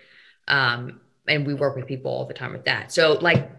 Um, 0.46 1.00
and 1.26 1.46
we 1.46 1.55
work 1.55 1.76
with 1.76 1.87
people 1.87 2.10
all 2.10 2.26
the 2.26 2.34
time 2.34 2.52
with 2.52 2.64
that. 2.64 2.93
So, 2.93 3.14
like, 3.14 3.50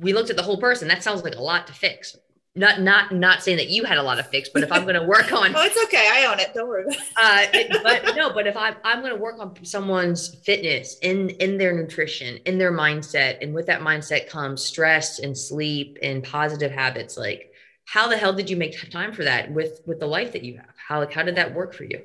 we 0.00 0.12
looked 0.12 0.30
at 0.30 0.36
the 0.36 0.42
whole 0.42 0.58
person. 0.58 0.88
That 0.88 1.02
sounds 1.02 1.22
like 1.22 1.34
a 1.34 1.42
lot 1.42 1.66
to 1.66 1.72
fix 1.72 2.16
not 2.56 2.80
not 2.80 3.12
not 3.12 3.42
saying 3.42 3.58
that 3.58 3.68
you 3.68 3.84
had 3.84 3.96
a 3.96 4.02
lot 4.02 4.18
of 4.18 4.26
fix, 4.26 4.48
but 4.48 4.62
if 4.62 4.72
I'm 4.72 4.82
going 4.82 4.96
to 4.96 5.04
work 5.04 5.32
on, 5.32 5.54
oh, 5.56 5.62
it's 5.64 5.82
okay, 5.84 6.08
I 6.12 6.26
own 6.26 6.40
it. 6.40 6.52
Don't 6.52 6.68
worry. 6.68 6.84
uh, 7.16 7.46
it, 7.54 7.82
but 7.82 8.16
no, 8.16 8.32
but 8.32 8.46
if 8.46 8.56
I'm 8.56 8.74
I'm 8.82 9.00
going 9.00 9.14
to 9.14 9.20
work 9.20 9.38
on 9.38 9.64
someone's 9.64 10.34
fitness 10.34 10.96
in 11.02 11.30
in 11.30 11.58
their 11.58 11.74
nutrition, 11.74 12.38
in 12.46 12.58
their 12.58 12.72
mindset, 12.72 13.38
and 13.40 13.54
with 13.54 13.66
that 13.66 13.82
mindset 13.82 14.28
comes 14.28 14.64
stress 14.64 15.20
and 15.20 15.36
sleep 15.36 15.98
and 16.02 16.24
positive 16.24 16.72
habits. 16.72 17.16
Like, 17.16 17.52
how 17.84 18.08
the 18.08 18.16
hell 18.16 18.32
did 18.32 18.50
you 18.50 18.56
make 18.56 18.90
time 18.90 19.12
for 19.12 19.22
that 19.24 19.52
with 19.52 19.82
with 19.86 20.00
the 20.00 20.06
life 20.06 20.32
that 20.32 20.42
you 20.42 20.56
have? 20.56 20.74
How 20.76 20.98
like 20.98 21.12
how 21.12 21.22
did 21.22 21.36
that 21.36 21.54
work 21.54 21.72
for 21.72 21.84
you? 21.84 22.02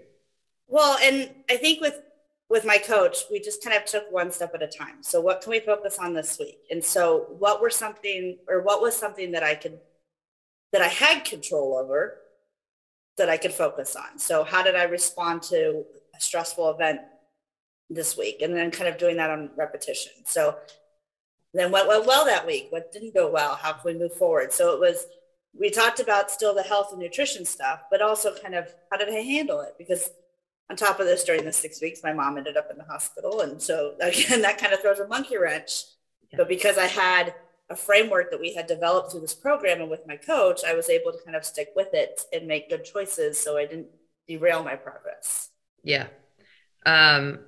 Well, 0.67 0.97
and 1.01 1.29
I 1.49 1.57
think 1.57 1.81
with 1.81 1.99
with 2.49 2.65
my 2.65 2.77
coach, 2.77 3.17
we 3.31 3.39
just 3.39 3.63
kind 3.63 3.75
of 3.75 3.85
took 3.85 4.11
one 4.11 4.31
step 4.31 4.53
at 4.53 4.61
a 4.61 4.67
time. 4.67 5.01
So, 5.01 5.19
what 5.19 5.41
can 5.41 5.51
we 5.51 5.59
focus 5.59 5.97
on 5.99 6.13
this 6.13 6.37
week? 6.39 6.59
And 6.69 6.83
so, 6.83 7.25
what 7.39 7.61
were 7.61 7.69
something, 7.69 8.37
or 8.47 8.61
what 8.61 8.81
was 8.81 8.95
something 8.95 9.31
that 9.31 9.43
I 9.43 9.55
could 9.55 9.79
that 10.71 10.81
I 10.81 10.87
had 10.87 11.23
control 11.23 11.77
over 11.77 12.17
that 13.17 13.29
I 13.29 13.37
could 13.37 13.53
focus 13.53 13.95
on. 13.95 14.19
So, 14.19 14.43
how 14.43 14.61
did 14.61 14.75
I 14.75 14.83
respond 14.83 15.41
to 15.43 15.85
a 16.15 16.19
stressful 16.19 16.69
event 16.71 16.99
this 17.89 18.17
week? 18.17 18.41
And 18.41 18.55
then 18.55 18.71
kind 18.71 18.89
of 18.89 18.97
doing 18.97 19.17
that 19.17 19.29
on 19.29 19.51
repetition. 19.55 20.11
So, 20.25 20.57
then 21.53 21.71
what 21.71 21.87
went 21.87 22.05
well 22.05 22.25
that 22.25 22.45
week? 22.45 22.67
What 22.69 22.91
didn't 22.91 23.13
go 23.13 23.29
well? 23.31 23.55
How 23.55 23.73
can 23.73 23.93
we 23.93 23.99
move 23.99 24.13
forward? 24.13 24.51
So, 24.51 24.73
it 24.73 24.79
was, 24.79 25.07
we 25.57 25.69
talked 25.69 25.99
about 25.99 26.29
still 26.29 26.53
the 26.53 26.63
health 26.63 26.89
and 26.91 26.99
nutrition 26.99 27.45
stuff, 27.45 27.83
but 27.89 28.01
also 28.01 28.35
kind 28.35 28.55
of 28.55 28.67
how 28.91 28.97
did 28.97 29.09
I 29.09 29.21
handle 29.21 29.61
it? 29.61 29.75
Because 29.77 30.09
on 30.69 30.75
top 30.75 30.99
of 30.99 31.05
this, 31.05 31.23
during 31.23 31.45
the 31.45 31.53
six 31.53 31.81
weeks, 31.81 32.01
my 32.03 32.13
mom 32.13 32.37
ended 32.37 32.57
up 32.57 32.69
in 32.71 32.77
the 32.77 32.83
hospital. 32.83 33.41
And 33.41 33.61
so, 33.61 33.95
again, 34.01 34.41
that 34.41 34.57
kind 34.57 34.73
of 34.73 34.81
throws 34.81 34.99
a 34.99 35.07
monkey 35.07 35.37
wrench. 35.37 35.83
But 36.35 36.49
because 36.49 36.77
I 36.77 36.87
had 36.87 37.33
a 37.69 37.75
framework 37.75 38.29
that 38.31 38.39
we 38.41 38.53
had 38.53 38.67
developed 38.67 39.11
through 39.11 39.21
this 39.21 39.33
program 39.33 39.79
and 39.79 39.89
with 39.89 40.05
my 40.05 40.17
coach, 40.17 40.61
I 40.67 40.73
was 40.73 40.89
able 40.89 41.11
to 41.13 41.17
kind 41.23 41.37
of 41.37 41.45
stick 41.45 41.69
with 41.75 41.93
it 41.93 42.21
and 42.33 42.45
make 42.45 42.69
good 42.69 42.83
choices 42.83 43.39
so 43.39 43.57
I 43.57 43.65
didn't 43.65 43.87
derail 44.27 44.63
my 44.63 44.75
progress. 44.75 45.49
Yeah. 45.83 46.07
Um, 46.85 47.39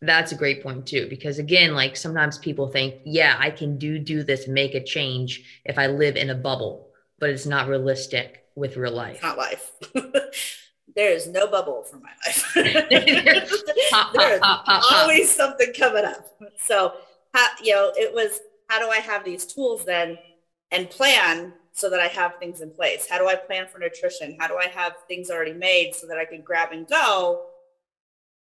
that's 0.00 0.32
a 0.32 0.36
great 0.36 0.62
point 0.62 0.86
too 0.86 1.08
because 1.10 1.38
again 1.38 1.74
like 1.74 1.96
sometimes 1.96 2.38
people 2.38 2.68
think 2.68 2.94
yeah 3.04 3.36
i 3.40 3.50
can 3.50 3.78
do 3.78 3.98
do 3.98 4.22
this 4.22 4.46
make 4.46 4.74
a 4.74 4.84
change 4.84 5.60
if 5.64 5.76
i 5.76 5.88
live 5.88 6.16
in 6.16 6.30
a 6.30 6.34
bubble 6.34 6.90
but 7.18 7.30
it's 7.30 7.46
not 7.46 7.66
realistic 7.66 8.44
with 8.54 8.76
real 8.76 8.92
life 8.92 9.14
it's 9.14 9.22
not 9.22 9.36
life 9.36 9.72
there 10.98 11.12
is 11.12 11.26
no 11.28 11.46
bubble 11.46 11.82
for 11.84 11.96
my 11.96 12.10
life 12.26 12.52
there's 14.14 14.42
always 14.92 15.34
something 15.34 15.72
coming 15.72 16.04
up 16.04 16.26
so 16.58 16.92
you 17.62 17.72
know 17.72 17.92
it 17.96 18.12
was 18.12 18.40
how 18.68 18.78
do 18.78 18.90
I 18.90 18.98
have 18.98 19.24
these 19.24 19.44
tools 19.44 19.84
then 19.84 20.18
and 20.70 20.88
plan 20.88 21.54
so 21.72 21.88
that 21.90 22.00
I 22.00 22.08
have 22.08 22.36
things 22.38 22.60
in 22.60 22.70
place? 22.70 23.08
How 23.08 23.18
do 23.18 23.28
I 23.28 23.34
plan 23.34 23.66
for 23.66 23.78
nutrition? 23.78 24.36
How 24.38 24.46
do 24.46 24.56
I 24.56 24.66
have 24.66 24.94
things 25.06 25.30
already 25.30 25.54
made 25.54 25.94
so 25.94 26.06
that 26.06 26.18
I 26.18 26.24
can 26.24 26.42
grab 26.42 26.72
and 26.72 26.86
go? 26.86 27.46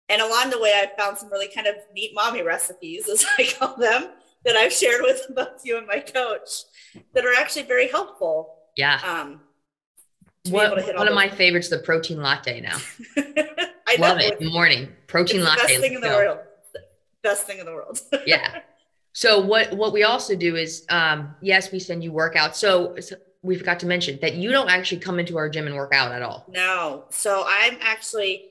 And 0.09 0.23
along 0.23 0.51
the 0.51 0.61
way, 0.61 0.73
I 0.75 0.91
found 0.99 1.19
some 1.19 1.31
really 1.31 1.49
kind 1.49 1.67
of 1.67 1.77
neat 1.95 2.13
mommy 2.15 2.43
recipes, 2.43 3.09
as 3.13 3.25
I 3.39 3.47
call 3.59 3.77
them, 3.77 4.11
that 4.45 4.57
I've 4.57 4.73
shared 4.73 5.03
with 5.03 5.23
both 5.35 5.65
you 5.65 5.79
and 5.79 5.87
my 5.87 6.01
coach 6.01 6.51
that 7.13 7.25
are 7.25 7.35
actually 7.35 7.65
very 7.65 7.89
helpful. 7.89 8.55
Yeah. 8.77 9.01
Um, 9.05 9.41
what, 10.51 10.97
one 10.97 11.09
of 11.09 11.15
my 11.15 11.29
favorites, 11.29 11.69
the 11.69 11.79
protein 11.79 12.21
latte 12.21 12.61
now. 12.61 12.77
I 13.17 13.97
love 13.99 14.21
it 14.21 14.41
in 14.41 14.47
the 14.47 14.53
morning. 14.53 14.89
Protein 15.07 15.43
latte. 15.43 15.63
best 15.63 15.81
thing 15.81 15.95
in 15.95 16.01
the 16.01 16.09
world. 16.09 16.39
Best 17.23 17.47
thing 17.47 17.59
in 17.59 17.67
the 17.67 17.73
world. 17.73 18.01
yeah. 18.27 18.61
So 19.13 19.41
what 19.41 19.73
what 19.73 19.93
we 19.93 20.03
also 20.03 20.35
do 20.35 20.57
is 20.57 20.85
um, 20.91 21.35
yes, 21.41 21.73
we 21.73 21.79
send 21.79 22.03
you 22.03 22.13
workouts. 22.13 22.57
So, 22.57 22.99
so 23.01 23.17
we 23.43 23.57
forgot 23.57 23.81
to 23.81 23.87
mention 23.87 24.19
that 24.21 24.35
you 24.35 24.51
don't 24.51 24.69
actually 24.69 25.01
come 25.01 25.19
into 25.19 25.39
our 25.39 25.49
gym 25.49 25.67
and 25.67 25.77
work 25.77 25.95
out 25.95 26.13
at 26.13 26.23
all. 26.23 26.45
No. 26.49 27.05
So 27.11 27.45
I'm 27.47 27.79
actually 27.81 28.47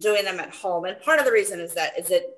doing 0.00 0.24
them 0.24 0.40
at 0.40 0.54
home. 0.54 0.84
And 0.84 1.00
part 1.00 1.18
of 1.18 1.26
the 1.26 1.32
reason 1.32 1.60
is 1.60 1.74
that 1.74 1.98
is 1.98 2.10
it 2.10 2.35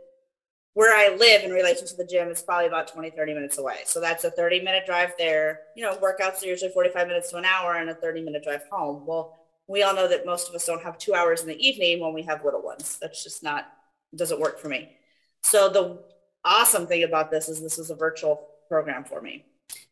where 0.75 0.96
I 0.96 1.14
live 1.16 1.42
in 1.42 1.50
relation 1.50 1.87
to 1.87 1.96
the 1.96 2.04
gym 2.04 2.28
is 2.28 2.42
probably 2.42 2.66
about 2.66 2.88
20, 2.88 3.10
30 3.10 3.34
minutes 3.34 3.58
away. 3.58 3.78
So 3.84 4.00
that's 4.00 4.25
a 4.25 4.30
30 4.30 4.60
minute 4.62 4.84
drive 4.87 5.12
there. 5.18 5.60
You 5.76 5.82
know, 5.82 5.96
workouts 5.96 6.42
are 6.42 6.46
usually 6.46 6.70
45 6.70 7.08
minutes 7.08 7.30
to 7.30 7.37
an 7.37 7.44
hour 7.44 7.75
and 7.75 7.90
a 7.90 7.94
30 7.94 8.22
minute 8.22 8.44
drive 8.44 8.62
home. 8.70 9.04
Well, 9.06 9.38
we 9.66 9.82
all 9.82 9.94
know 9.94 10.08
that 10.08 10.25
most 10.25 10.48
of 10.48 10.54
us 10.54 10.66
don't 10.66 10.82
have 10.82 10.96
two 10.98 11.14
hours 11.14 11.42
in 11.42 11.48
the 11.48 11.66
evening 11.66 12.00
when 12.00 12.14
we 12.14 12.22
have 12.22 12.44
little 12.44 12.62
ones. 12.62 12.98
That's 13.00 13.22
just 13.22 13.42
not, 13.42 13.66
doesn't 14.14 14.40
work 14.40 14.58
for 14.58 14.68
me. 14.68 14.90
So 15.42 15.68
the 15.68 15.98
awesome 16.44 16.87
thing 16.87 17.04
about 17.04 17.30
this 17.30 17.48
is 17.48 17.60
this 17.60 17.78
is 17.78 17.90
a 17.90 17.94
virtual 17.94 18.46
program 18.68 19.04
for 19.04 19.20
me. 19.20 19.44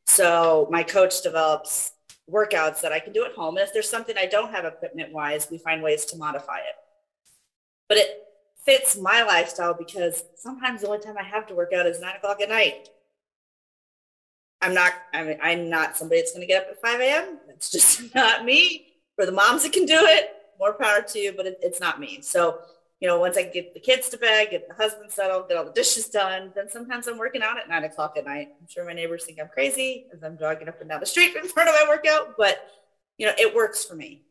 So 0.06 0.68
my 0.70 0.82
coach 0.82 1.22
develops 1.22 1.92
workouts 2.30 2.80
that 2.80 2.92
I 2.92 3.00
can 3.00 3.12
do 3.12 3.24
at 3.24 3.32
home. 3.32 3.56
And 3.56 3.66
if 3.66 3.72
there's 3.72 3.90
something 3.90 4.16
I 4.16 4.26
don't 4.26 4.50
have 4.50 4.64
equipment 4.64 5.12
wise, 5.12 5.48
we 5.50 5.58
find 5.58 5.82
ways 5.82 6.04
to 6.06 6.16
modify 6.16 6.58
it. 6.58 6.74
But 7.88 7.98
it 7.98 8.22
fits 8.66 8.96
my 8.96 9.22
lifestyle 9.22 9.72
because 9.72 10.24
sometimes 10.34 10.82
the 10.82 10.88
only 10.88 10.98
time 10.98 11.16
I 11.18 11.22
have 11.22 11.46
to 11.46 11.54
work 11.54 11.72
out 11.72 11.86
is 11.86 12.00
nine 12.00 12.16
o'clock 12.16 12.40
at 12.42 12.48
night. 12.48 12.90
I'm 14.60 14.74
not, 14.74 14.92
I 15.14 15.22
mean, 15.22 15.38
I'm 15.40 15.70
not 15.70 15.96
somebody 15.96 16.20
that's 16.20 16.32
going 16.32 16.40
to 16.40 16.46
get 16.46 16.64
up 16.64 16.70
at 16.70 16.80
5 16.80 17.00
a.m. 17.00 17.38
That's 17.46 17.70
just 17.70 18.14
not 18.14 18.44
me. 18.44 18.88
For 19.14 19.24
the 19.24 19.32
moms 19.32 19.62
that 19.62 19.72
can 19.72 19.86
do 19.86 19.98
it, 19.98 20.30
more 20.58 20.74
power 20.74 21.00
to 21.00 21.18
you, 21.18 21.32
but 21.34 21.46
it, 21.46 21.58
it's 21.62 21.80
not 21.80 22.00
me. 22.00 22.20
So, 22.20 22.58
you 23.00 23.08
know, 23.08 23.20
once 23.20 23.36
I 23.36 23.44
get 23.44 23.72
the 23.72 23.80
kids 23.80 24.08
to 24.10 24.18
bed, 24.18 24.48
get 24.50 24.68
the 24.68 24.74
husband 24.74 25.10
settled, 25.10 25.48
get 25.48 25.56
all 25.56 25.64
the 25.64 25.72
dishes 25.72 26.08
done, 26.08 26.52
then 26.54 26.68
sometimes 26.68 27.06
I'm 27.06 27.18
working 27.18 27.42
out 27.42 27.58
at 27.58 27.68
nine 27.68 27.84
o'clock 27.84 28.16
at 28.18 28.24
night. 28.24 28.48
I'm 28.60 28.66
sure 28.68 28.84
my 28.84 28.92
neighbors 28.92 29.24
think 29.24 29.38
I'm 29.40 29.48
crazy 29.48 30.06
as 30.12 30.22
I'm 30.22 30.38
jogging 30.38 30.68
up 30.68 30.80
and 30.80 30.90
down 30.90 31.00
the 31.00 31.06
street 31.06 31.36
in 31.36 31.48
front 31.48 31.68
of 31.68 31.74
my 31.74 31.88
workout, 31.88 32.36
but 32.36 32.70
you 33.18 33.26
know, 33.26 33.32
it 33.38 33.54
works 33.54 33.84
for 33.84 33.94
me. 33.94 34.22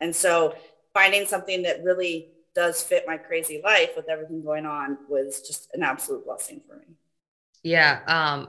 And 0.00 0.14
so 0.14 0.54
finding 0.92 1.26
something 1.26 1.62
that 1.62 1.82
really 1.82 2.28
does 2.54 2.82
fit 2.82 3.04
my 3.06 3.16
crazy 3.16 3.60
life 3.62 3.90
with 3.96 4.08
everything 4.08 4.42
going 4.42 4.66
on 4.66 4.98
was 5.08 5.40
just 5.40 5.68
an 5.74 5.82
absolute 5.82 6.24
blessing 6.24 6.60
for 6.68 6.76
me. 6.76 6.94
Yeah. 7.62 8.00
Um, 8.06 8.48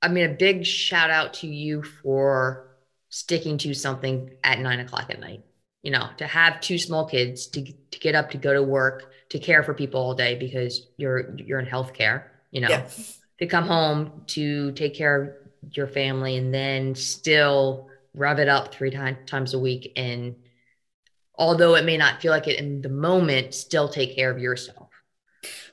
I 0.00 0.08
mean, 0.08 0.30
a 0.30 0.34
big 0.34 0.66
shout 0.66 1.10
out 1.10 1.34
to 1.34 1.46
you 1.46 1.82
for 1.82 2.76
sticking 3.08 3.58
to 3.58 3.74
something 3.74 4.30
at 4.42 4.58
nine 4.58 4.80
o'clock 4.80 5.06
at 5.10 5.20
night. 5.20 5.44
You 5.82 5.90
know, 5.90 6.08
to 6.18 6.26
have 6.26 6.60
two 6.60 6.78
small 6.78 7.06
kids, 7.06 7.46
to, 7.48 7.64
to 7.64 7.98
get 7.98 8.14
up, 8.14 8.30
to 8.30 8.38
go 8.38 8.52
to 8.52 8.62
work, 8.62 9.12
to 9.30 9.38
care 9.38 9.62
for 9.62 9.74
people 9.74 10.00
all 10.00 10.14
day 10.14 10.36
because 10.36 10.86
you're 10.96 11.34
you're 11.36 11.58
in 11.58 11.66
healthcare. 11.66 12.24
You 12.52 12.62
know, 12.62 12.68
yeah. 12.68 12.88
to 13.38 13.46
come 13.46 13.66
home 13.66 14.22
to 14.28 14.72
take 14.72 14.94
care 14.94 15.22
of 15.22 15.76
your 15.76 15.88
family 15.88 16.36
and 16.36 16.54
then 16.54 16.94
still 16.94 17.88
rev 18.14 18.38
it 18.38 18.48
up 18.48 18.72
three 18.72 18.90
time, 18.90 19.16
times 19.26 19.54
a 19.54 19.58
week 19.58 19.92
and 19.96 20.36
although 21.42 21.74
it 21.74 21.84
may 21.84 21.96
not 21.96 22.22
feel 22.22 22.30
like 22.30 22.46
it 22.46 22.60
in 22.60 22.80
the 22.82 22.88
moment, 22.88 23.52
still 23.52 23.88
take 23.88 24.14
care 24.14 24.30
of 24.30 24.38
yourself. 24.38 24.88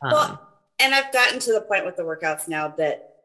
Um, 0.01 0.11
well, 0.11 0.49
and 0.79 0.95
I've 0.95 1.13
gotten 1.13 1.39
to 1.41 1.53
the 1.53 1.61
point 1.61 1.85
with 1.85 1.95
the 1.95 2.01
workouts 2.01 2.47
now 2.47 2.69
that 2.69 3.17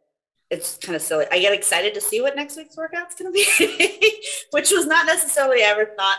it's 0.50 0.76
kind 0.76 0.94
of 0.94 1.00
silly. 1.00 1.24
I 1.32 1.38
get 1.38 1.54
excited 1.54 1.94
to 1.94 2.02
see 2.02 2.20
what 2.20 2.36
next 2.36 2.58
week's 2.58 2.76
workout's 2.76 3.14
going 3.14 3.32
to 3.32 3.34
be, 3.34 4.22
which 4.50 4.70
was 4.70 4.84
not 4.84 5.06
necessarily 5.06 5.62
ever 5.62 5.86
thought 5.96 6.18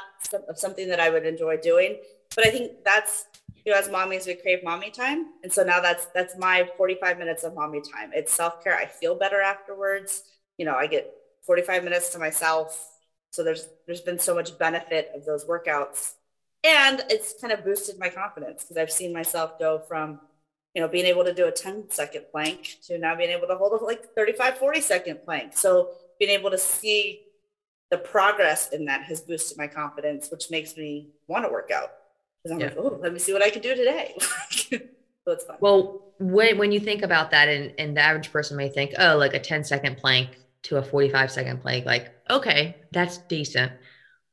of 0.50 0.58
something 0.58 0.88
that 0.88 1.00
I 1.00 1.12
would 1.12 1.28
enjoy 1.28 1.58
doing. 1.58 1.98
But 2.36 2.48
I 2.48 2.50
think 2.50 2.72
that's 2.84 3.28
you 3.64 3.72
know, 3.72 3.78
as 3.78 3.88
mommies, 3.88 4.26
we 4.26 4.34
crave 4.34 4.64
mommy 4.64 4.90
time, 4.90 5.28
and 5.44 5.54
so 5.54 5.64
now 5.64 5.80
that's 5.80 6.08
that's 6.08 6.36
my 6.40 6.68
45 6.76 7.20
minutes 7.20 7.44
of 7.44 7.54
mommy 7.54 7.82
time. 7.82 8.12
It's 8.14 8.34
self 8.34 8.64
care. 8.64 8.76
I 8.76 8.88
feel 8.88 9.14
better 9.14 9.42
afterwards. 9.42 10.24
You 10.58 10.66
know, 10.66 10.76
I 10.76 10.88
get 10.88 11.12
45 11.46 11.84
minutes 11.84 12.10
to 12.10 12.20
myself 12.20 12.95
so 13.36 13.44
there's 13.44 13.68
there's 13.86 14.02
been 14.02 14.18
so 14.18 14.34
much 14.34 14.58
benefit 14.58 15.12
of 15.14 15.26
those 15.26 15.44
workouts. 15.46 16.14
And 16.64 17.04
it's 17.10 17.36
kind 17.40 17.54
of 17.54 17.64
boosted 17.64 18.00
my 18.00 18.10
confidence 18.10 18.64
because 18.64 18.78
I've 18.78 18.92
seen 18.92 19.14
myself 19.14 19.60
go 19.60 19.78
from, 19.78 20.20
you 20.74 20.82
know, 20.82 20.88
being 20.88 21.06
able 21.06 21.24
to 21.24 21.34
do 21.34 21.46
a 21.46 21.52
10 21.52 21.92
second 21.92 22.26
plank 22.32 22.78
to 22.88 22.98
now 22.98 23.16
being 23.16 23.30
able 23.30 23.48
to 23.48 23.56
hold 23.56 23.80
a 23.80 23.84
like 23.84 24.16
35, 24.16 24.58
40 24.58 24.82
second 24.82 25.20
plank. 25.26 25.56
So 25.56 25.90
being 26.18 26.32
able 26.32 26.50
to 26.50 26.58
see 26.58 27.22
the 27.92 27.98
progress 27.98 28.70
in 28.70 28.86
that 28.86 29.04
has 29.04 29.22
boosted 29.22 29.58
my 29.58 29.68
confidence, 29.68 30.32
which 30.32 30.50
makes 30.50 30.76
me 30.76 31.10
want 31.28 31.46
to 31.46 31.52
work 31.52 31.70
out. 31.70 31.92
Because 32.42 32.56
I'm 32.56 32.60
yeah. 32.60 32.68
like, 32.68 32.78
oh, 32.78 33.00
let 33.02 33.14
me 33.14 33.20
see 33.20 33.34
what 33.34 33.44
I 33.44 33.50
can 33.52 33.62
do 33.62 33.76
today. 33.76 34.16
so 34.50 34.80
it's 35.28 35.44
fun. 35.44 35.58
Well, 35.60 36.02
when, 36.20 36.58
when 36.58 36.72
you 36.72 36.80
think 36.80 37.04
about 37.04 37.30
that, 37.32 37.48
and, 37.48 37.74
and 37.78 37.96
the 37.96 38.02
average 38.02 38.32
person 38.32 38.58
may 38.58 38.70
think, 38.70 38.94
oh, 38.98 39.18
like 39.18 39.34
a 39.34 39.40
10 39.40 39.64
second 39.66 39.98
plank 39.98 40.30
to 40.66 40.78
a 40.78 40.84
45 40.84 41.32
second 41.32 41.62
plank, 41.62 41.86
like, 41.86 42.14
okay, 42.30 42.76
that's 42.92 43.20
decent. 43.20 43.72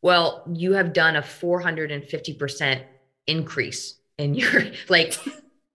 Well, 0.01 0.43
you 0.53 0.73
have 0.73 0.93
done 0.93 1.17
a 1.17 1.23
450% 1.23 2.83
increase 3.27 3.97
in 4.19 4.35
your, 4.35 4.65
like, 4.89 5.19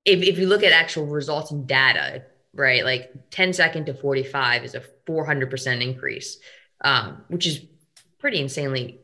if, 0.06 0.22
if 0.22 0.38
you 0.38 0.48
look 0.48 0.64
at 0.64 0.74
actual 0.74 1.06
results 1.06 1.52
and 1.52 1.68
data, 1.68 2.24
right, 2.54 2.84
like 2.84 3.12
10 3.32 3.54
second 3.54 3.86
to 3.86 3.94
45 3.94 4.64
is 4.64 4.76
a 4.76 4.82
400% 5.08 5.82
increase, 5.82 6.40
um, 6.84 7.24
which 7.28 7.46
is 7.46 7.64
pretty 8.20 8.40
insanely 8.40 9.00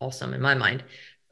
awesome 0.00 0.34
in 0.34 0.40
my 0.40 0.54
mind. 0.54 0.84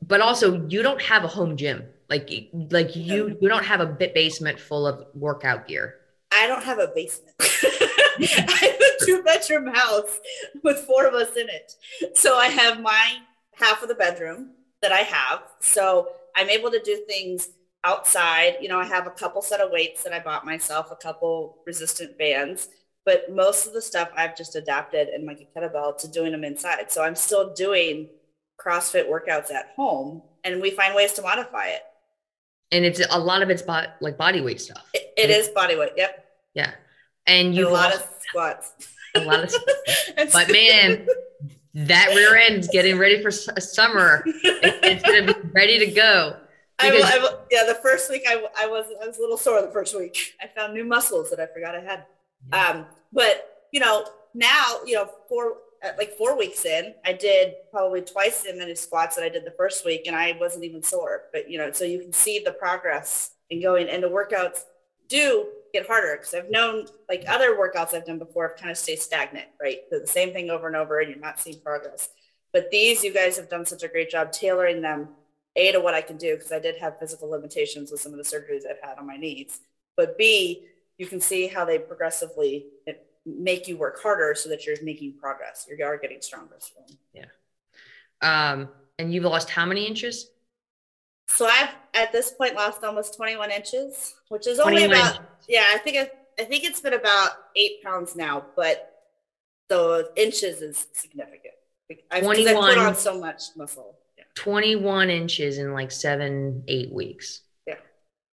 But 0.02 0.20
also, 0.20 0.66
you 0.68 0.82
don't 0.82 1.00
have 1.00 1.24
a 1.24 1.28
home 1.28 1.56
gym. 1.56 1.84
Like, 2.10 2.28
like 2.52 2.94
you, 2.94 3.38
you 3.40 3.48
don't 3.48 3.64
have 3.64 3.80
a 3.80 3.86
bit 3.86 4.12
basement 4.14 4.60
full 4.60 4.86
of 4.86 5.06
workout 5.14 5.66
gear. 5.66 5.94
I 6.30 6.46
don't 6.46 6.62
have 6.64 6.78
a 6.78 6.88
basement. 6.88 7.36
A 9.02 9.04
two 9.04 9.22
bedroom 9.22 9.66
house 9.66 10.20
with 10.62 10.78
four 10.80 11.06
of 11.06 11.14
us 11.14 11.36
in 11.36 11.48
it. 11.48 11.72
So 12.16 12.36
I 12.36 12.46
have 12.46 12.80
my 12.80 13.18
half 13.54 13.82
of 13.82 13.88
the 13.88 13.94
bedroom 13.94 14.50
that 14.82 14.92
I 14.92 15.00
have. 15.00 15.42
So 15.60 16.08
I'm 16.36 16.48
able 16.50 16.70
to 16.70 16.80
do 16.82 17.04
things 17.08 17.48
outside. 17.84 18.56
You 18.60 18.68
know, 18.68 18.78
I 18.78 18.86
have 18.86 19.06
a 19.06 19.10
couple 19.10 19.42
set 19.42 19.60
of 19.60 19.70
weights 19.70 20.02
that 20.04 20.12
I 20.12 20.18
bought 20.18 20.44
myself, 20.44 20.90
a 20.90 20.96
couple 20.96 21.58
resistant 21.66 22.18
bands, 22.18 22.68
but 23.04 23.32
most 23.32 23.66
of 23.66 23.72
the 23.72 23.82
stuff 23.82 24.10
I've 24.16 24.36
just 24.36 24.56
adapted 24.56 25.08
in 25.08 25.24
my 25.24 25.34
kettlebell 25.34 25.98
to 25.98 26.08
doing 26.08 26.32
them 26.32 26.44
inside. 26.44 26.90
So 26.90 27.02
I'm 27.02 27.14
still 27.14 27.54
doing 27.54 28.08
CrossFit 28.58 29.08
workouts 29.08 29.52
at 29.52 29.72
home 29.76 30.22
and 30.44 30.60
we 30.60 30.70
find 30.70 30.94
ways 30.94 31.12
to 31.14 31.22
modify 31.22 31.66
it. 31.68 31.82
And 32.72 32.84
it's 32.84 33.00
a 33.10 33.18
lot 33.18 33.42
of 33.42 33.50
it's 33.50 33.62
bo- 33.62 33.86
like 34.00 34.16
body 34.16 34.40
weight 34.40 34.60
stuff. 34.60 34.84
it, 34.94 35.12
it 35.16 35.30
is 35.30 35.48
body 35.48 35.76
weight. 35.76 35.92
Yep. 35.96 36.24
Yeah. 36.54 36.72
And 37.26 37.54
you 37.54 37.68
a 37.68 37.70
lot 37.70 37.94
of 37.94 38.02
squats. 38.34 38.72
A 39.14 39.20
lot 39.20 39.44
of 39.44 39.54
but 40.32 40.50
man, 40.50 41.06
that 41.74 42.08
rear 42.14 42.36
end's 42.36 42.68
getting 42.68 42.98
ready 42.98 43.22
for 43.22 43.30
summer. 43.30 44.24
it's 44.26 45.02
going 45.02 45.26
to 45.26 45.34
be 45.34 45.48
ready 45.52 45.78
to 45.78 45.86
go. 45.86 46.36
I, 46.80 46.90
I, 46.90 47.36
yeah, 47.52 47.64
the 47.66 47.78
first 47.80 48.10
week 48.10 48.24
I, 48.26 48.44
I 48.58 48.66
was 48.66 48.86
I 49.00 49.06
was 49.06 49.18
a 49.18 49.20
little 49.20 49.36
sore 49.36 49.62
the 49.62 49.70
first 49.70 49.96
week. 49.96 50.34
I 50.42 50.48
found 50.48 50.74
new 50.74 50.84
muscles 50.84 51.30
that 51.30 51.38
I 51.38 51.46
forgot 51.46 51.76
I 51.76 51.80
had. 51.80 52.06
Yeah. 52.50 52.66
Um, 52.66 52.86
but 53.12 53.66
you 53.72 53.78
know 53.78 54.04
now 54.34 54.80
you 54.84 54.94
know 54.94 55.08
four 55.28 55.58
like 55.98 56.16
four 56.16 56.36
weeks 56.36 56.64
in, 56.64 56.94
I 57.04 57.12
did 57.12 57.54
probably 57.70 58.00
twice 58.00 58.44
as 58.46 58.56
many 58.56 58.74
squats 58.74 59.16
that 59.16 59.24
I 59.24 59.28
did 59.28 59.44
the 59.44 59.54
first 59.56 59.84
week, 59.84 60.06
and 60.06 60.16
I 60.16 60.36
wasn't 60.40 60.64
even 60.64 60.82
sore. 60.82 61.24
But 61.32 61.48
you 61.48 61.58
know, 61.58 61.70
so 61.70 61.84
you 61.84 62.00
can 62.00 62.12
see 62.12 62.40
the 62.40 62.52
progress 62.52 63.32
in 63.50 63.62
going, 63.62 63.88
and 63.88 64.02
the 64.02 64.08
workouts 64.08 64.64
do 65.08 65.46
get 65.74 65.86
harder 65.86 66.16
because 66.16 66.32
I've 66.32 66.50
known 66.50 66.86
like 67.08 67.24
other 67.28 67.56
workouts 67.56 67.94
I've 67.94 68.06
done 68.06 68.18
before 68.18 68.48
have 68.48 68.56
kind 68.56 68.70
of 68.70 68.78
stayed 68.78 69.00
stagnant, 69.00 69.48
right? 69.60 69.80
So 69.90 69.98
the 69.98 70.06
same 70.06 70.32
thing 70.32 70.48
over 70.48 70.68
and 70.68 70.76
over 70.76 71.00
and 71.00 71.10
you're 71.10 71.18
not 71.18 71.40
seeing 71.40 71.60
progress. 71.60 72.08
But 72.52 72.70
these, 72.70 73.02
you 73.02 73.12
guys 73.12 73.36
have 73.36 73.50
done 73.50 73.66
such 73.66 73.82
a 73.82 73.88
great 73.88 74.08
job 74.08 74.30
tailoring 74.30 74.80
them 74.80 75.08
A 75.56 75.72
to 75.72 75.80
what 75.80 75.92
I 75.92 76.00
can 76.00 76.16
do 76.16 76.36
because 76.36 76.52
I 76.52 76.60
did 76.60 76.76
have 76.76 76.98
physical 77.00 77.28
limitations 77.28 77.90
with 77.90 78.00
some 78.00 78.12
of 78.12 78.18
the 78.18 78.24
surgeries 78.24 78.62
I've 78.68 78.88
had 78.88 78.98
on 78.98 79.06
my 79.06 79.16
knees. 79.16 79.58
But 79.96 80.16
B, 80.16 80.64
you 80.96 81.06
can 81.06 81.20
see 81.20 81.48
how 81.48 81.64
they 81.64 81.78
progressively 81.78 82.66
make 83.26 83.66
you 83.66 83.76
work 83.76 84.00
harder 84.00 84.34
so 84.36 84.48
that 84.50 84.64
you're 84.64 84.76
making 84.82 85.14
progress. 85.18 85.66
You 85.68 85.84
are 85.84 85.98
getting 85.98 86.20
stronger. 86.20 86.56
Yeah. 87.12 87.24
Um, 88.22 88.68
and 89.00 89.12
you've 89.12 89.24
lost 89.24 89.50
how 89.50 89.66
many 89.66 89.86
inches? 89.86 90.30
So 91.28 91.46
I've 91.46 91.70
at 91.94 92.12
this 92.12 92.30
point 92.32 92.54
lost 92.54 92.84
almost 92.84 93.16
21 93.16 93.50
inches, 93.50 94.14
which 94.28 94.46
is 94.46 94.60
only 94.60 94.84
about 94.84 95.20
yeah. 95.48 95.64
I 95.72 95.78
think 95.78 95.96
I, 95.96 96.10
I 96.40 96.44
think 96.44 96.64
it's 96.64 96.80
been 96.80 96.94
about 96.94 97.30
eight 97.56 97.82
pounds 97.82 98.14
now, 98.14 98.44
but 98.56 98.94
the 99.68 100.10
inches 100.16 100.60
is 100.60 100.86
significant. 100.92 101.54
I, 102.10 102.20
21, 102.20 102.56
I 102.56 102.74
put 102.74 102.78
on 102.78 102.94
so 102.94 103.18
much 103.18 103.42
muscle. 103.56 103.96
Yeah. 104.16 104.24
21 104.34 105.10
inches 105.10 105.58
in 105.58 105.72
like 105.72 105.90
seven, 105.90 106.62
eight 106.68 106.92
weeks. 106.92 107.42
Yeah. 107.66 107.76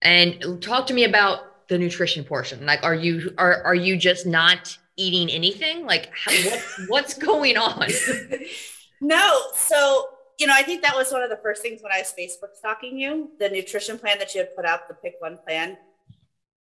And 0.02 0.62
talk 0.62 0.88
to 0.88 0.94
me 0.94 1.06
about 1.06 1.68
the 1.68 1.78
nutrition 1.78 2.24
portion. 2.24 2.66
Like, 2.66 2.84
are 2.84 2.96
you 2.96 3.34
are 3.38 3.64
are 3.64 3.76
you 3.76 3.98
just 3.98 4.26
not 4.26 4.78
eating 4.96 5.30
anything? 5.30 5.86
Like, 5.86 6.12
how, 6.16 6.32
what, 6.32 6.64
what's 6.88 7.14
going 7.18 7.58
on? 7.58 7.90
no. 9.02 9.42
So 9.56 10.10
you 10.38 10.46
know, 10.48 10.54
I 10.56 10.64
think 10.64 10.82
that 10.84 10.96
was 10.96 11.12
one 11.12 11.24
of 11.24 11.30
the 11.30 11.40
first 11.42 11.62
things 11.62 11.82
when 11.82 11.92
I 11.92 12.00
was 12.00 12.14
Facebook 12.18 12.56
stalking 12.56 12.98
you, 12.98 13.32
the 13.40 13.50
nutrition 13.50 13.98
plan 13.98 14.20
that 14.20 14.36
you 14.36 14.42
had 14.42 14.56
put 14.56 14.66
out, 14.66 14.88
the 14.88 14.94
pick 14.94 15.16
one 15.20 15.38
plan. 15.38 15.78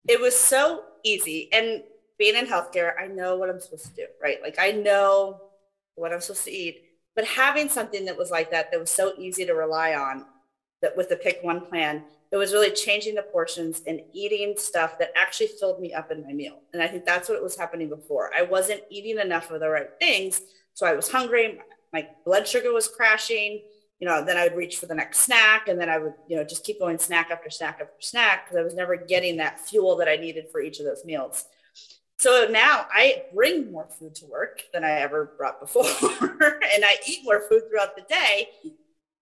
It 0.08 0.22
was 0.22 0.38
so 0.38 0.84
easy. 1.04 1.50
And 1.52 1.84
being 2.20 2.36
in 2.36 2.46
healthcare, 2.46 2.94
I 3.02 3.08
know 3.08 3.38
what 3.38 3.50
I'm 3.50 3.60
supposed 3.60 3.88
to 3.88 3.96
do, 3.96 4.06
right? 4.22 4.38
Like 4.42 4.58
I 4.60 4.72
know 4.72 5.42
what 5.96 6.14
I'm 6.14 6.22
supposed 6.22 6.46
to 6.46 6.52
eat. 6.52 6.84
But 7.16 7.26
having 7.26 7.70
something 7.70 8.06
that 8.06 8.18
was 8.18 8.30
like 8.30 8.52
that, 8.52 8.72
that 8.72 8.80
was 8.80 8.92
so 8.92 9.14
easy 9.18 9.46
to 9.46 9.54
rely 9.54 9.96
on, 9.96 10.26
that 10.82 10.96
with 10.96 11.10
the 11.10 11.16
pick 11.16 11.40
one 11.42 11.66
plan, 11.66 12.04
it 12.32 12.38
was 12.38 12.54
really 12.54 12.72
changing 12.72 13.16
the 13.16 13.22
portions 13.24 13.82
and 13.88 14.02
eating 14.14 14.56
stuff 14.58 15.00
that 15.00 15.12
actually 15.16 15.48
filled 15.48 15.80
me 15.80 15.94
up 15.94 16.12
in 16.12 16.24
my 16.24 16.34
meal. 16.34 16.60
And 16.74 16.84
I 16.84 16.88
think 16.88 17.06
that's 17.06 17.30
what 17.30 17.42
was 17.42 17.58
happening 17.58 17.90
before. 17.90 18.32
I 18.38 18.42
wasn't 18.42 18.82
eating 18.90 19.20
enough 19.20 19.50
of 19.52 19.62
the 19.62 19.70
right 19.70 19.90
things. 20.00 20.42
So 20.74 20.86
I 20.86 20.94
was 20.94 21.10
hungry. 21.10 21.60
My 21.96 22.10
blood 22.26 22.46
sugar 22.46 22.74
was 22.74 22.90
crashing. 22.90 23.62
You 24.00 24.08
know, 24.10 24.26
then 24.26 24.36
I 24.36 24.44
would 24.44 24.58
reach 24.58 24.76
for 24.76 24.86
the 24.86 24.94
next 24.94 25.20
snack 25.20 25.70
and 25.70 25.80
then 25.80 25.90
I 25.90 25.98
would, 25.98 26.12
you 26.28 26.36
know, 26.36 26.44
just 26.44 26.66
keep 26.66 26.78
going 26.78 27.00
snack 27.00 27.32
after 27.32 27.50
snack 27.50 27.80
after 27.80 28.02
snack 28.02 28.44
because 28.44 28.60
I 28.60 28.64
was 28.64 28.76
never 28.76 28.98
getting 28.98 29.38
that 29.38 29.62
fuel 29.62 29.96
that 29.96 30.10
I 30.10 30.18
needed 30.18 30.48
for 30.52 30.60
each 30.60 30.80
of 30.80 30.86
those 30.86 31.06
meals. 31.06 31.46
So 32.18 32.48
now 32.52 32.86
I 32.92 33.24
bring 33.34 33.72
more 33.72 33.88
food 33.88 34.14
to 34.16 34.26
work 34.26 34.64
than 34.74 34.84
I 34.84 35.00
ever 35.00 35.34
brought 35.38 35.62
before. 35.62 35.86
and 36.12 36.84
I 36.84 36.98
eat 37.08 37.24
more 37.24 37.48
food 37.48 37.64
throughout 37.70 37.96
the 37.96 38.04
day, 38.10 38.50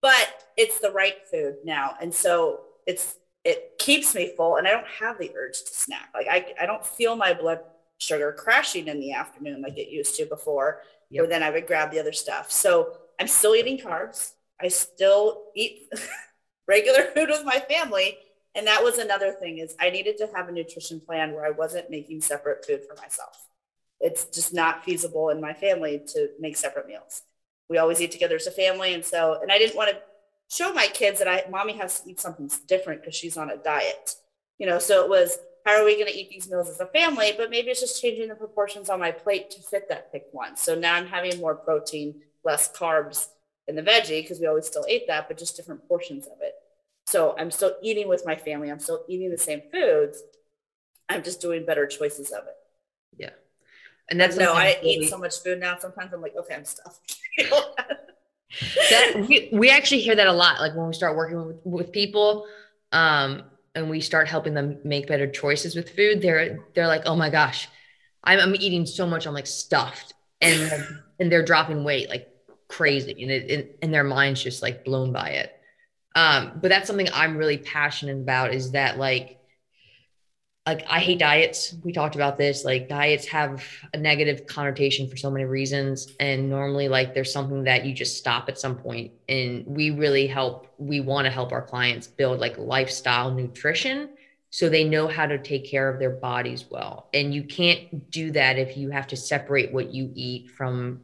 but 0.01 0.45
it's 0.57 0.79
the 0.79 0.89
right 0.89 1.17
food 1.29 1.57
now. 1.63 1.93
And 2.01 2.11
so 2.11 2.61
it's, 2.87 3.17
it 3.43 3.73
keeps 3.77 4.15
me 4.15 4.33
full 4.35 4.55
and 4.55 4.67
I 4.67 4.71
don't 4.71 4.87
have 4.99 5.19
the 5.19 5.31
urge 5.37 5.59
to 5.59 5.73
snack. 5.75 6.09
Like 6.15 6.27
I, 6.27 6.55
I 6.59 6.65
don't 6.65 6.83
feel 6.83 7.15
my 7.15 7.35
blood 7.35 7.59
sugar 8.03 8.33
crashing 8.37 8.87
in 8.87 8.99
the 8.99 9.13
afternoon 9.13 9.61
like 9.61 9.77
it 9.77 9.89
used 9.89 10.15
to 10.17 10.25
before, 10.25 10.81
yep. 11.09 11.23
or 11.23 11.27
then 11.27 11.43
I 11.43 11.49
would 11.49 11.67
grab 11.67 11.91
the 11.91 11.99
other 11.99 12.13
stuff. 12.13 12.51
So 12.51 12.97
I'm 13.19 13.27
still 13.27 13.55
eating 13.55 13.77
carbs. 13.77 14.33
I 14.61 14.67
still 14.67 15.45
eat 15.55 15.89
regular 16.67 17.03
food 17.15 17.29
with 17.29 17.45
my 17.45 17.59
family 17.59 18.17
and 18.55 18.67
that 18.67 18.83
was 18.83 18.97
another 18.97 19.31
thing 19.31 19.57
is 19.57 19.75
i 19.79 19.89
needed 19.89 20.17
to 20.17 20.27
have 20.35 20.47
a 20.47 20.51
nutrition 20.51 20.99
plan 20.99 21.33
where 21.33 21.45
i 21.45 21.49
wasn't 21.49 21.89
making 21.89 22.21
separate 22.21 22.65
food 22.65 22.81
for 22.87 22.95
myself 23.01 23.47
it's 23.99 24.25
just 24.25 24.53
not 24.53 24.83
feasible 24.83 25.29
in 25.29 25.41
my 25.41 25.53
family 25.53 26.01
to 26.05 26.29
make 26.39 26.55
separate 26.57 26.87
meals 26.87 27.23
we 27.69 27.77
always 27.77 28.01
eat 28.01 28.11
together 28.11 28.35
as 28.35 28.47
a 28.47 28.51
family 28.51 28.93
and 28.93 29.03
so 29.03 29.39
and 29.41 29.51
i 29.51 29.57
didn't 29.57 29.75
want 29.75 29.89
to 29.89 29.97
show 30.49 30.73
my 30.73 30.87
kids 30.87 31.19
that 31.19 31.27
i 31.27 31.43
mommy 31.49 31.73
has 31.73 31.99
to 31.99 32.09
eat 32.09 32.19
something 32.19 32.49
different 32.67 33.01
because 33.01 33.15
she's 33.15 33.37
on 33.37 33.49
a 33.49 33.57
diet 33.57 34.15
you 34.57 34.67
know 34.67 34.79
so 34.79 35.03
it 35.03 35.09
was 35.09 35.37
how 35.65 35.79
are 35.79 35.85
we 35.85 35.95
going 35.95 36.07
to 36.07 36.17
eat 36.17 36.29
these 36.29 36.49
meals 36.49 36.69
as 36.69 36.79
a 36.79 36.85
family 36.87 37.33
but 37.37 37.49
maybe 37.49 37.69
it's 37.69 37.79
just 37.79 38.01
changing 38.01 38.27
the 38.27 38.35
proportions 38.35 38.89
on 38.89 38.99
my 38.99 39.11
plate 39.11 39.49
to 39.49 39.61
fit 39.61 39.87
that 39.89 40.11
pick 40.11 40.25
one 40.31 40.55
so 40.55 40.75
now 40.75 40.95
i'm 40.95 41.07
having 41.07 41.39
more 41.39 41.55
protein 41.55 42.15
less 42.43 42.71
carbs 42.71 43.27
in 43.67 43.75
the 43.75 43.81
veggie 43.81 44.21
because 44.21 44.39
we 44.39 44.47
always 44.47 44.67
still 44.67 44.85
ate 44.87 45.07
that 45.07 45.27
but 45.27 45.37
just 45.37 45.55
different 45.55 45.87
portions 45.87 46.25
of 46.27 46.41
it 46.41 46.55
so 47.05 47.35
I'm 47.37 47.51
still 47.51 47.75
eating 47.81 48.07
with 48.07 48.25
my 48.25 48.35
family. 48.35 48.71
I'm 48.71 48.79
still 48.79 49.03
eating 49.07 49.29
the 49.29 49.37
same 49.37 49.61
foods. 49.71 50.23
I'm 51.09 51.23
just 51.23 51.41
doing 51.41 51.65
better 51.65 51.85
choices 51.85 52.31
of 52.31 52.45
it. 52.45 52.55
Yeah. 53.17 53.29
And 54.09 54.19
that's 54.19 54.37
no, 54.37 54.53
I 54.53 54.79
eat 54.81 55.09
so 55.09 55.17
much 55.17 55.41
food 55.41 55.59
now. 55.59 55.77
Sometimes 55.77 56.13
I'm 56.13 56.21
like, 56.21 56.35
okay, 56.35 56.55
I'm 56.55 56.65
stuffed. 56.65 57.19
that 58.89 59.25
we, 59.27 59.49
we 59.51 59.69
actually 59.69 60.01
hear 60.01 60.15
that 60.15 60.27
a 60.27 60.33
lot. 60.33 60.59
Like 60.59 60.75
when 60.75 60.87
we 60.87 60.93
start 60.93 61.15
working 61.15 61.45
with, 61.45 61.57
with 61.63 61.91
people, 61.91 62.47
um, 62.91 63.43
and 63.75 63.89
we 63.89 64.01
start 64.01 64.27
helping 64.27 64.53
them 64.53 64.77
make 64.83 65.07
better 65.07 65.27
choices 65.27 65.75
with 65.75 65.89
food, 65.95 66.21
they're 66.21 66.59
they're 66.75 66.87
like, 66.87 67.03
oh 67.05 67.15
my 67.15 67.29
gosh, 67.29 67.67
I'm, 68.23 68.39
I'm 68.39 68.55
eating 68.55 68.85
so 68.85 69.07
much, 69.07 69.25
I'm 69.25 69.33
like 69.33 69.47
stuffed, 69.47 70.13
and 70.41 70.71
and 71.19 71.31
they're 71.31 71.45
dropping 71.45 71.83
weight 71.83 72.09
like 72.09 72.27
crazy, 72.67 73.21
and 73.21 73.31
it, 73.31 73.51
and, 73.51 73.69
and 73.81 73.93
their 73.93 74.03
mind's 74.03 74.43
just 74.43 74.61
like 74.61 74.85
blown 74.85 75.11
by 75.11 75.29
it. 75.29 75.53
Um, 76.15 76.59
but 76.61 76.69
that's 76.69 76.87
something 76.87 77.09
I'm 77.13 77.37
really 77.37 77.57
passionate 77.57 78.17
about 78.21 78.53
is 78.53 78.71
that 78.71 78.97
like 78.97 79.39
like 80.65 80.85
I 80.89 80.99
hate 80.99 81.19
diets. 81.19 81.75
We 81.83 81.91
talked 81.91 82.15
about 82.15 82.37
this. 82.37 82.63
Like 82.63 82.87
diets 82.87 83.25
have 83.27 83.65
a 83.93 83.97
negative 83.97 84.47
connotation 84.47 85.09
for 85.09 85.17
so 85.17 85.29
many 85.29 85.43
reasons. 85.43 86.13
And 86.19 86.49
normally 86.49 86.87
like 86.87 87.13
there's 87.13 87.33
something 87.33 87.63
that 87.65 87.85
you 87.85 87.93
just 87.93 88.17
stop 88.17 88.47
at 88.47 88.57
some 88.57 88.77
point. 88.77 89.11
And 89.27 89.65
we 89.67 89.91
really 89.91 90.25
help, 90.25 90.73
we 90.77 91.01
want 91.01 91.25
to 91.25 91.31
help 91.31 91.51
our 91.51 91.61
clients 91.61 92.07
build 92.07 92.39
like 92.39 92.57
lifestyle 92.57 93.31
nutrition 93.31 94.09
so 94.51 94.69
they 94.69 94.83
know 94.83 95.07
how 95.07 95.25
to 95.25 95.37
take 95.37 95.65
care 95.65 95.89
of 95.89 95.99
their 95.99 96.11
bodies 96.11 96.65
well. 96.69 97.09
And 97.13 97.33
you 97.33 97.43
can't 97.43 98.09
do 98.09 98.31
that 98.31 98.57
if 98.57 98.77
you 98.77 98.89
have 98.91 99.07
to 99.07 99.17
separate 99.17 99.73
what 99.73 99.93
you 99.93 100.11
eat 100.15 100.51
from 100.51 101.01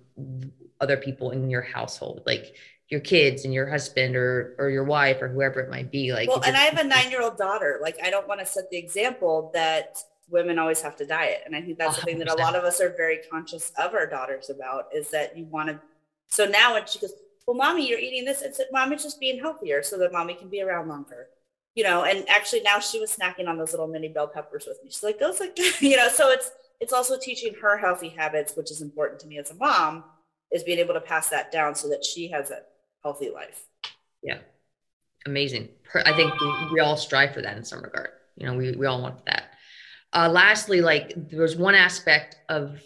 other 0.80 0.96
people 0.96 1.32
in 1.32 1.50
your 1.50 1.64
household. 1.64 2.22
Like 2.26 2.56
your 2.90 3.00
kids 3.00 3.46
and 3.46 3.54
your 3.54 3.70
husband 3.70 4.16
or 4.16 4.56
or 4.58 4.70
your 4.70 4.84
wife 4.84 5.22
or 5.22 5.28
whoever 5.28 5.60
it 5.60 5.70
might 5.70 5.92
be 5.92 6.12
like 6.12 6.28
well 6.28 6.42
and 6.42 6.58
i 6.58 6.62
have 6.62 6.80
a 6.80 6.84
nine 6.84 7.10
year 7.12 7.22
old 7.22 7.38
daughter. 7.38 7.80
Like 7.82 7.98
i 8.04 8.10
don't 8.10 8.28
want 8.28 8.40
to 8.40 8.46
set 8.46 8.70
the 8.72 8.78
example 8.78 9.52
that 9.54 9.98
women 10.28 10.60
always 10.60 10.82
have 10.82 10.96
to 10.98 11.06
diet. 11.06 11.42
And 11.46 11.56
i 11.56 11.62
think 11.62 11.78
that's 11.78 11.98
100%. 11.98 12.00
the 12.00 12.06
thing 12.06 12.20
that 12.20 12.32
a 12.32 12.36
lot 12.36 12.56
of 12.56 12.64
us 12.64 12.82
are 12.82 12.94
very 12.98 13.20
conscious 13.32 13.72
of 13.78 13.94
our 13.94 14.08
daughters 14.08 14.50
about 14.50 14.86
is 14.94 15.10
that 15.12 15.38
you 15.38 15.46
want 15.46 15.70
to 15.70 15.80
so 16.28 16.46
now 16.46 16.74
when 16.74 16.86
she 16.88 17.00
goes 17.00 17.14
well 17.48 17.56
mommy 17.56 17.88
you're 17.88 18.00
eating 18.00 18.26
this 18.26 18.42
it's 18.42 18.60
mommy's 18.72 19.04
just 19.04 19.20
being 19.20 19.40
healthier 19.40 19.84
so 19.84 19.98
that 19.98 20.12
mommy 20.12 20.34
can 20.34 20.50
be 20.50 20.62
around 20.62 20.88
longer. 20.88 21.28
You 21.76 21.84
know 21.84 22.04
and 22.04 22.28
actually 22.28 22.62
now 22.62 22.80
she 22.80 23.00
was 23.00 23.16
snacking 23.16 23.48
on 23.48 23.58
those 23.58 23.72
little 23.72 23.88
mini 23.88 24.08
bell 24.08 24.28
peppers 24.28 24.66
with 24.68 24.80
me. 24.84 24.90
She's 24.90 25.04
like 25.04 25.20
those 25.20 25.40
like 25.40 25.58
you 25.80 25.96
know 25.96 26.10
so 26.10 26.32
it's 26.32 26.52
it's 26.80 26.94
also 26.94 27.20
teaching 27.20 27.54
her 27.62 27.78
healthy 27.78 28.10
habits 28.10 28.56
which 28.56 28.72
is 28.72 28.82
important 28.82 29.20
to 29.22 29.28
me 29.28 29.38
as 29.38 29.52
a 29.52 29.56
mom 29.56 30.04
is 30.52 30.64
being 30.64 30.80
able 30.80 30.96
to 30.96 31.02
pass 31.02 31.30
that 31.30 31.52
down 31.52 31.76
so 31.76 31.88
that 31.88 32.04
she 32.04 32.28
has 32.30 32.50
a 32.50 32.62
healthy 33.04 33.30
life. 33.30 33.66
Yeah. 34.22 34.40
Amazing. 35.26 35.70
I 36.06 36.14
think 36.14 36.34
we, 36.72 36.80
all 36.80 36.98
strive 36.98 37.34
for 37.34 37.42
that 37.42 37.58
in 37.58 37.64
some 37.64 37.82
regard. 37.82 38.10
You 38.38 38.48
know, 38.48 38.56
we, 38.56 38.72
we 38.72 38.86
all 38.86 39.02
want 39.02 39.26
that. 39.26 39.54
Uh, 40.14 40.30
lastly, 40.30 40.82
like 40.82 41.14
there 41.30 41.42
was 41.42 41.56
one 41.56 41.76
aspect 41.76 42.38
of 42.48 42.82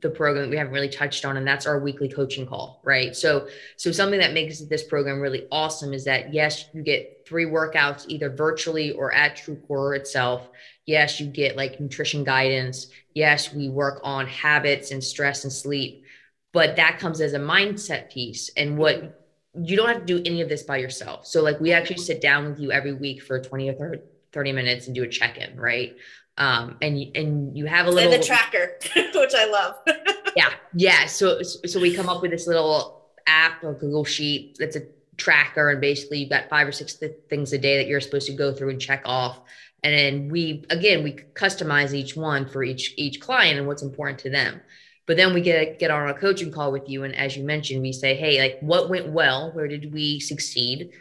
the 0.00 0.10
program 0.10 0.44
that 0.44 0.50
we 0.50 0.56
haven't 0.56 0.72
really 0.72 0.88
touched 0.88 1.24
on, 1.24 1.36
and 1.36 1.46
that's 1.46 1.66
our 1.66 1.80
weekly 1.80 2.08
coaching 2.08 2.46
call, 2.46 2.80
right? 2.84 3.16
So, 3.16 3.48
so 3.76 3.90
something 3.90 4.20
that 4.20 4.32
makes 4.32 4.60
this 4.60 4.84
program 4.84 5.20
really 5.20 5.46
awesome 5.50 5.92
is 5.92 6.04
that 6.04 6.32
yes, 6.32 6.66
you 6.72 6.82
get 6.82 7.26
three 7.26 7.46
workouts 7.46 8.04
either 8.08 8.30
virtually 8.30 8.92
or 8.92 9.12
at 9.12 9.36
TrueCore 9.36 9.96
itself. 9.96 10.48
Yes, 10.86 11.20
you 11.20 11.26
get 11.26 11.56
like 11.56 11.80
nutrition 11.80 12.22
guidance. 12.22 12.88
Yes, 13.14 13.52
we 13.52 13.68
work 13.68 14.00
on 14.04 14.26
habits 14.26 14.90
and 14.90 15.02
stress 15.02 15.44
and 15.44 15.52
sleep, 15.52 16.04
but 16.52 16.76
that 16.76 16.98
comes 16.98 17.20
as 17.20 17.32
a 17.32 17.38
mindset 17.38 18.10
piece. 18.10 18.50
And 18.56 18.76
what 18.76 19.27
you 19.64 19.76
don't 19.76 19.88
have 19.88 20.00
to 20.00 20.04
do 20.04 20.22
any 20.24 20.40
of 20.40 20.48
this 20.48 20.62
by 20.62 20.76
yourself. 20.76 21.26
So 21.26 21.42
like 21.42 21.60
we 21.60 21.72
actually 21.72 21.98
sit 21.98 22.20
down 22.20 22.48
with 22.48 22.60
you 22.60 22.72
every 22.72 22.92
week 22.92 23.22
for 23.22 23.40
20 23.40 23.70
or 23.70 23.96
30 24.32 24.52
minutes 24.52 24.86
and 24.86 24.94
do 24.94 25.02
a 25.02 25.08
check-in, 25.08 25.56
right? 25.58 25.96
Um, 26.36 26.76
and 26.80 26.96
and 27.16 27.56
you 27.56 27.66
have 27.66 27.86
a 27.86 27.90
little 27.90 28.12
and 28.12 28.22
the 28.22 28.24
tracker, 28.24 28.78
which 28.94 29.34
I 29.34 29.46
love. 29.46 29.74
yeah, 30.36 30.50
yeah. 30.72 31.06
So 31.06 31.42
so 31.42 31.80
we 31.80 31.92
come 31.94 32.08
up 32.08 32.22
with 32.22 32.30
this 32.30 32.46
little 32.46 33.06
app 33.26 33.64
or 33.64 33.74
Google 33.74 34.04
Sheet 34.04 34.56
that's 34.58 34.76
a 34.76 34.82
tracker, 35.16 35.70
and 35.70 35.80
basically 35.80 36.18
you've 36.18 36.30
got 36.30 36.48
five 36.48 36.68
or 36.68 36.72
six 36.72 36.94
th- 36.94 37.12
things 37.28 37.52
a 37.52 37.58
day 37.58 37.78
that 37.78 37.88
you're 37.88 38.00
supposed 38.00 38.28
to 38.28 38.34
go 38.34 38.54
through 38.54 38.70
and 38.70 38.80
check 38.80 39.02
off. 39.04 39.40
And 39.82 39.92
then 39.92 40.28
we 40.28 40.64
again 40.70 41.02
we 41.02 41.14
customize 41.34 41.92
each 41.92 42.14
one 42.16 42.46
for 42.46 42.62
each 42.62 42.94
each 42.96 43.20
client 43.20 43.58
and 43.58 43.66
what's 43.66 43.82
important 43.82 44.20
to 44.20 44.30
them. 44.30 44.60
But 45.08 45.16
then 45.16 45.34
we 45.34 45.40
get 45.40 45.80
get 45.80 45.90
on 45.90 46.08
a 46.08 46.14
coaching 46.14 46.52
call 46.52 46.70
with 46.70 46.88
you, 46.88 47.02
and 47.02 47.16
as 47.16 47.36
you 47.36 47.42
mentioned, 47.42 47.82
we 47.82 47.92
say, 47.92 48.14
"Hey, 48.14 48.38
like 48.38 48.58
what 48.60 48.88
went 48.88 49.08
well? 49.08 49.50
Where 49.52 49.66
did 49.66 49.92
we 49.92 50.20
succeed?" 50.20 50.92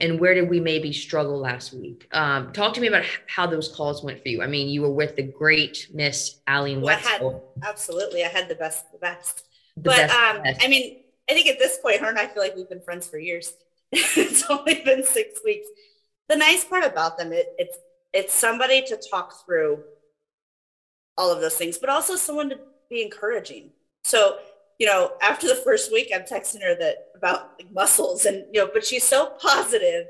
and 0.00 0.18
where 0.18 0.34
did 0.34 0.50
we 0.50 0.60
maybe 0.60 0.92
struggle 0.92 1.38
last 1.38 1.72
week? 1.72 2.08
Um, 2.12 2.52
talk 2.52 2.74
to 2.74 2.80
me 2.80 2.88
about 2.88 3.04
how 3.26 3.46
those 3.46 3.74
calls 3.74 4.02
went 4.02 4.22
for 4.22 4.28
you. 4.28 4.42
I 4.42 4.46
mean, 4.46 4.68
you 4.68 4.82
were 4.82 4.92
with 4.92 5.16
the 5.16 5.22
great 5.22 5.86
Miss 5.92 6.40
Aline 6.48 6.80
well, 6.80 6.96
Wetzel. 6.96 7.52
I 7.62 7.66
had, 7.66 7.70
absolutely, 7.70 8.24
I 8.24 8.28
had 8.28 8.48
the 8.48 8.54
best, 8.54 8.90
the 8.92 8.98
best. 8.98 9.44
The 9.76 9.82
but 9.82 9.96
best, 9.96 10.14
um, 10.14 10.42
best. 10.42 10.64
I 10.64 10.68
mean, 10.68 11.04
I 11.30 11.32
think 11.32 11.46
at 11.46 11.58
this 11.58 11.78
point, 11.78 12.00
her 12.00 12.08
and 12.08 12.18
I 12.18 12.26
feel 12.26 12.42
like 12.42 12.56
we've 12.56 12.68
been 12.68 12.80
friends 12.80 13.06
for 13.06 13.18
years. 13.18 13.54
it's 13.92 14.44
only 14.50 14.82
been 14.84 15.04
six 15.04 15.40
weeks. 15.44 15.66
The 16.28 16.36
nice 16.36 16.64
part 16.64 16.84
about 16.84 17.16
them, 17.16 17.32
it, 17.32 17.46
it's 17.58 17.78
it's 18.12 18.34
somebody 18.34 18.82
to 18.86 19.00
talk 19.10 19.44
through 19.44 19.82
all 21.16 21.30
of 21.30 21.40
those 21.40 21.56
things, 21.56 21.78
but 21.78 21.88
also 21.88 22.16
someone 22.16 22.50
to 22.50 22.58
be 22.90 23.02
encouraging. 23.02 23.70
So, 24.04 24.38
you 24.78 24.86
know, 24.86 25.12
after 25.22 25.48
the 25.48 25.54
first 25.54 25.92
week, 25.92 26.10
I'm 26.14 26.22
texting 26.22 26.62
her 26.62 26.76
that 26.78 27.08
about 27.16 27.52
like 27.58 27.72
muscles 27.72 28.24
and, 28.24 28.44
you 28.52 28.60
know, 28.60 28.70
but 28.72 28.84
she's 28.84 29.04
so 29.04 29.32
positive 29.40 30.06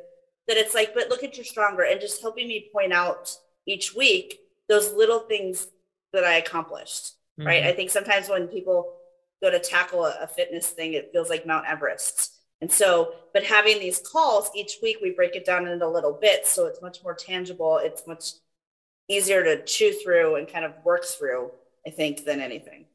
that 0.49 0.57
it's 0.57 0.75
like, 0.75 0.95
but 0.95 1.09
look 1.09 1.23
at 1.23 1.37
you're 1.37 1.45
stronger 1.45 1.83
and 1.83 2.01
just 2.01 2.21
helping 2.21 2.49
me 2.49 2.71
point 2.73 2.93
out 2.93 3.37
each 3.67 3.95
week 3.95 4.41
those 4.69 4.93
little 4.93 5.21
things 5.21 5.69
that 6.13 6.25
I 6.25 6.35
accomplished. 6.35 7.13
Mm-hmm. 7.39 7.47
Right. 7.47 7.65
I 7.65 7.73
think 7.73 7.91
sometimes 7.91 8.29
when 8.29 8.49
people 8.49 8.97
go 9.43 9.51
to 9.51 9.59
tackle 9.59 10.05
a, 10.05 10.17
a 10.23 10.27
fitness 10.27 10.69
thing, 10.69 10.95
it 10.95 11.11
feels 11.13 11.29
like 11.29 11.47
Mount 11.47 11.67
Everest. 11.67 12.33
And 12.61 12.71
so, 12.71 13.15
but 13.33 13.45
having 13.45 13.79
these 13.79 13.99
calls 13.99 14.51
each 14.55 14.79
week, 14.83 14.99
we 15.03 15.11
break 15.11 15.37
it 15.37 15.45
down 15.45 15.67
into 15.67 15.89
little 15.89 16.13
bits. 16.13 16.51
So 16.51 16.67
it's 16.67 16.81
much 16.81 17.03
more 17.03 17.15
tangible. 17.15 17.79
It's 17.83 18.07
much 18.07 18.31
easier 19.09 19.45
to 19.45 19.63
chew 19.65 19.93
through 19.93 20.37
and 20.37 20.49
kind 20.49 20.65
of 20.65 20.73
work 20.85 21.05
through, 21.05 21.51
I 21.87 21.91
think, 21.91 22.25
than 22.25 22.41
anything. 22.41 22.87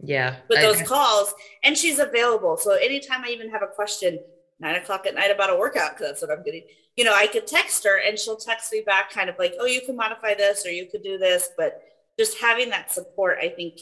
Yeah. 0.00 0.36
With 0.48 0.60
those 0.60 0.80
I, 0.80 0.84
calls, 0.84 1.34
and 1.64 1.76
she's 1.76 1.98
available. 1.98 2.56
So 2.56 2.72
anytime 2.72 3.24
I 3.24 3.28
even 3.28 3.50
have 3.50 3.62
a 3.62 3.66
question, 3.66 4.18
nine 4.60 4.76
o'clock 4.76 5.06
at 5.06 5.14
night 5.14 5.30
about 5.30 5.50
a 5.50 5.56
workout, 5.56 5.92
because 5.92 6.08
that's 6.08 6.22
what 6.22 6.30
I'm 6.30 6.44
getting, 6.44 6.64
you 6.96 7.04
know, 7.04 7.14
I 7.14 7.26
could 7.26 7.46
text 7.46 7.84
her 7.84 8.00
and 8.00 8.18
she'll 8.18 8.36
text 8.36 8.72
me 8.72 8.82
back 8.84 9.10
kind 9.10 9.28
of 9.28 9.38
like, 9.38 9.54
oh, 9.60 9.66
you 9.66 9.80
can 9.82 9.96
modify 9.96 10.34
this 10.34 10.64
or 10.64 10.70
you 10.70 10.86
could 10.86 11.02
do 11.02 11.18
this. 11.18 11.50
But 11.56 11.82
just 12.18 12.38
having 12.38 12.70
that 12.70 12.92
support, 12.92 13.38
I 13.40 13.48
think, 13.48 13.80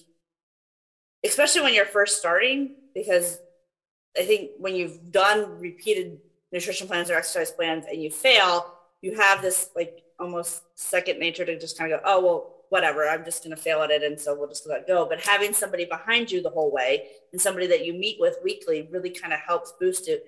especially 1.24 1.62
when 1.62 1.74
you're 1.74 1.87
first 1.87 2.18
starting, 2.18 2.74
because 2.94 3.38
I 4.18 4.24
think 4.24 4.50
when 4.59 4.74
you've 4.74 5.11
done 5.11 5.59
repeated 5.61 6.18
nutrition 6.53 6.87
plans 6.87 7.11
or 7.11 7.14
exercise 7.14 7.50
plans 7.50 7.85
and 7.88 8.03
you 8.03 8.11
fail, 8.11 8.72
you 9.00 9.16
have 9.16 9.42
this 9.42 9.70
like 9.77 10.03
almost 10.18 10.62
second 10.77 11.18
nature 11.18 11.44
to 11.44 11.59
just 11.59 11.79
kind 11.79 11.92
of 11.92 12.00
go, 12.00 12.05
oh, 12.07 12.24
well, 12.24 12.53
whatever, 12.74 13.08
I'm 13.08 13.24
just 13.24 13.44
going 13.44 13.54
to 13.54 13.62
fail 13.62 13.82
at 13.82 13.92
it. 13.92 14.02
And 14.02 14.18
so 14.20 14.37
we'll 14.37 14.48
just 14.48 14.68
let 14.68 14.84
go. 14.88 15.06
But 15.08 15.24
having 15.24 15.52
somebody 15.52 15.84
behind 15.84 16.28
you 16.28 16.42
the 16.42 16.50
whole 16.50 16.72
way 16.72 17.04
and 17.30 17.40
somebody 17.40 17.68
that 17.68 17.87
you 17.87 17.94
meet 17.94 18.16
with 18.18 18.37
weekly 18.42 18.88
really 18.90 19.10
kind 19.10 19.32
of 19.32 19.38
helps 19.38 19.72
boost 19.78 20.08
it. 20.08 20.26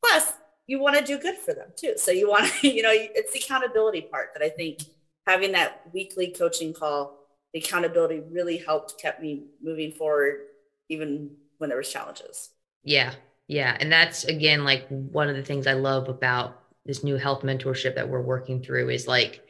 Plus, 0.00 0.32
you 0.68 0.78
want 0.78 0.96
to 0.96 1.02
do 1.04 1.18
good 1.18 1.36
for 1.36 1.54
them 1.54 1.66
too. 1.74 1.94
So 1.96 2.12
you 2.12 2.30
want 2.30 2.46
to, 2.46 2.68
you 2.72 2.82
know, 2.82 2.92
it's 2.92 3.32
the 3.32 3.40
accountability 3.40 4.02
part 4.02 4.28
that 4.34 4.44
I 4.44 4.48
think 4.48 4.82
having 5.26 5.50
that 5.52 5.82
weekly 5.92 6.28
coaching 6.28 6.72
call, 6.72 7.18
the 7.52 7.58
accountability 7.58 8.22
really 8.30 8.58
helped 8.58 8.96
kept 9.02 9.20
me 9.20 9.46
moving 9.60 9.90
forward, 9.90 10.42
even 10.88 11.32
when 11.56 11.68
there 11.68 11.78
was 11.78 11.92
challenges. 11.92 12.50
Yeah. 12.84 13.12
Yeah. 13.48 13.76
And 13.80 13.90
that's 13.90 14.22
again, 14.22 14.62
like 14.62 14.86
one 14.86 15.28
of 15.28 15.34
the 15.34 15.42
things 15.42 15.66
I 15.66 15.72
love 15.72 16.08
about 16.08 16.62
this 16.86 17.02
new 17.02 17.16
health 17.16 17.42
mentorship 17.42 17.96
that 17.96 18.08
we're 18.08 18.22
working 18.22 18.62
through 18.62 18.90
is 18.90 19.08
like, 19.08 19.42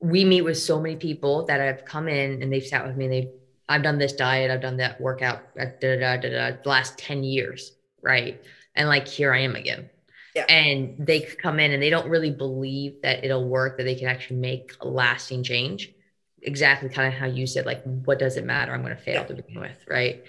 we 0.00 0.24
meet 0.24 0.42
with 0.42 0.58
so 0.58 0.80
many 0.80 0.96
people 0.96 1.46
that 1.46 1.60
have 1.60 1.84
come 1.84 2.08
in 2.08 2.42
and 2.42 2.52
they've 2.52 2.66
sat 2.66 2.86
with 2.86 2.96
me 2.96 3.06
and 3.06 3.14
they've 3.14 3.30
I've 3.68 3.82
done 3.82 3.98
this 3.98 4.14
diet, 4.14 4.50
I've 4.50 4.62
done 4.62 4.78
that 4.78 4.98
workout, 5.00 5.54
da, 5.54 5.66
da, 5.80 6.16
da, 6.16 6.16
da, 6.16 6.56
the 6.62 6.68
last 6.68 6.96
10 6.96 7.22
years, 7.22 7.72
right? 8.00 8.42
And 8.74 8.88
like 8.88 9.06
here 9.06 9.32
I 9.32 9.40
am 9.40 9.56
again. 9.56 9.90
Yeah. 10.34 10.46
And 10.48 10.94
they 10.98 11.20
come 11.20 11.60
in 11.60 11.72
and 11.72 11.82
they 11.82 11.90
don't 11.90 12.08
really 12.08 12.30
believe 12.30 13.02
that 13.02 13.24
it'll 13.24 13.46
work, 13.46 13.76
that 13.76 13.84
they 13.84 13.94
can 13.94 14.08
actually 14.08 14.36
make 14.36 14.72
a 14.80 14.88
lasting 14.88 15.42
change. 15.42 15.92
Exactly 16.40 16.88
kind 16.88 17.12
of 17.12 17.18
how 17.18 17.26
you 17.26 17.46
said, 17.46 17.66
like, 17.66 17.82
what 17.82 18.18
does 18.18 18.36
it 18.36 18.44
matter? 18.44 18.72
I'm 18.72 18.82
going 18.82 18.96
to 18.96 19.02
fail 19.02 19.22
yeah. 19.22 19.24
to 19.24 19.34
begin 19.34 19.60
with, 19.60 19.84
right? 19.86 20.24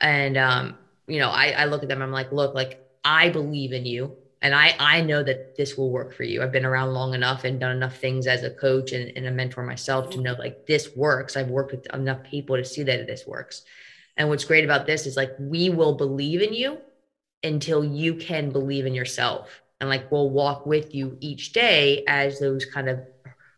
And 0.00 0.36
um, 0.36 0.78
you 1.08 1.18
know, 1.18 1.30
I, 1.30 1.50
I 1.50 1.64
look 1.64 1.82
at 1.82 1.88
them, 1.88 2.02
I'm 2.02 2.12
like, 2.12 2.30
look, 2.30 2.54
like 2.54 2.86
I 3.04 3.30
believe 3.30 3.72
in 3.72 3.86
you 3.86 4.16
and 4.44 4.54
I 4.54 4.76
I 4.78 5.00
know 5.00 5.22
that 5.22 5.56
this 5.56 5.76
will 5.76 5.90
work 5.90 6.14
for 6.14 6.22
you. 6.22 6.42
I've 6.42 6.52
been 6.52 6.66
around 6.66 6.92
long 6.92 7.14
enough 7.14 7.44
and 7.44 7.58
done 7.58 7.74
enough 7.74 7.96
things 7.96 8.26
as 8.26 8.42
a 8.42 8.50
coach 8.50 8.92
and, 8.92 9.10
and 9.16 9.26
a 9.26 9.30
mentor 9.30 9.64
myself 9.64 10.10
to 10.10 10.16
mm-hmm. 10.16 10.24
know 10.24 10.36
like 10.38 10.66
this 10.66 10.94
works. 10.94 11.36
I've 11.36 11.48
worked 11.48 11.72
with 11.72 11.92
enough 11.94 12.22
people 12.22 12.56
to 12.56 12.64
see 12.64 12.82
that 12.82 13.06
this 13.06 13.26
works. 13.26 13.62
And 14.18 14.28
what's 14.28 14.44
great 14.44 14.64
about 14.64 14.86
this 14.86 15.06
is 15.06 15.16
like 15.16 15.32
we 15.40 15.70
will 15.70 15.94
believe 15.94 16.42
in 16.42 16.52
you 16.52 16.78
until 17.42 17.84
you 17.84 18.14
can 18.16 18.50
believe 18.50 18.84
in 18.84 18.94
yourself. 18.94 19.62
And 19.80 19.88
like 19.88 20.12
we'll 20.12 20.30
walk 20.30 20.66
with 20.66 20.94
you 20.94 21.16
each 21.20 21.54
day 21.54 22.04
as 22.06 22.38
those 22.38 22.66
kind 22.66 22.90
of 22.90 23.00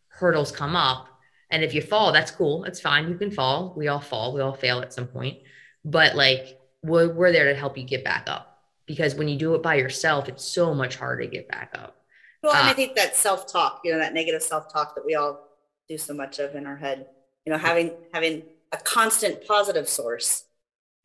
hurdles 0.08 0.52
come 0.52 0.76
up. 0.76 1.08
And 1.50 1.64
if 1.64 1.74
you 1.74 1.82
fall, 1.82 2.12
that's 2.12 2.30
cool. 2.30 2.62
That's 2.62 2.80
fine. 2.80 3.08
You 3.08 3.16
can 3.16 3.32
fall. 3.32 3.74
We 3.76 3.88
all 3.88 4.00
fall. 4.00 4.32
We 4.32 4.40
all 4.40 4.54
fail 4.54 4.80
at 4.80 4.92
some 4.92 5.08
point. 5.08 5.38
But 5.84 6.14
like 6.14 6.60
we're, 6.82 7.12
we're 7.12 7.32
there 7.32 7.52
to 7.52 7.58
help 7.58 7.76
you 7.76 7.84
get 7.84 8.04
back 8.04 8.28
up 8.28 8.55
because 8.86 9.14
when 9.14 9.28
you 9.28 9.36
do 9.36 9.54
it 9.54 9.62
by 9.62 9.74
yourself, 9.76 10.28
it's 10.28 10.44
so 10.44 10.74
much 10.74 10.96
harder 10.96 11.22
to 11.22 11.28
get 11.28 11.48
back 11.48 11.72
up. 11.74 11.96
Well, 12.42 12.54
and 12.54 12.66
uh, 12.66 12.70
I 12.70 12.74
think 12.74 12.94
that 12.96 13.16
self 13.16 13.50
talk, 13.50 13.80
you 13.84 13.92
know, 13.92 13.98
that 13.98 14.14
negative 14.14 14.42
self 14.42 14.72
talk 14.72 14.94
that 14.94 15.04
we 15.04 15.14
all 15.14 15.48
do 15.88 15.98
so 15.98 16.14
much 16.14 16.38
of 16.38 16.54
in 16.54 16.66
our 16.66 16.76
head, 16.76 17.06
you 17.44 17.52
know, 17.52 17.58
having 17.58 17.92
having 18.12 18.42
a 18.72 18.76
constant 18.78 19.46
positive 19.46 19.88
source 19.88 20.44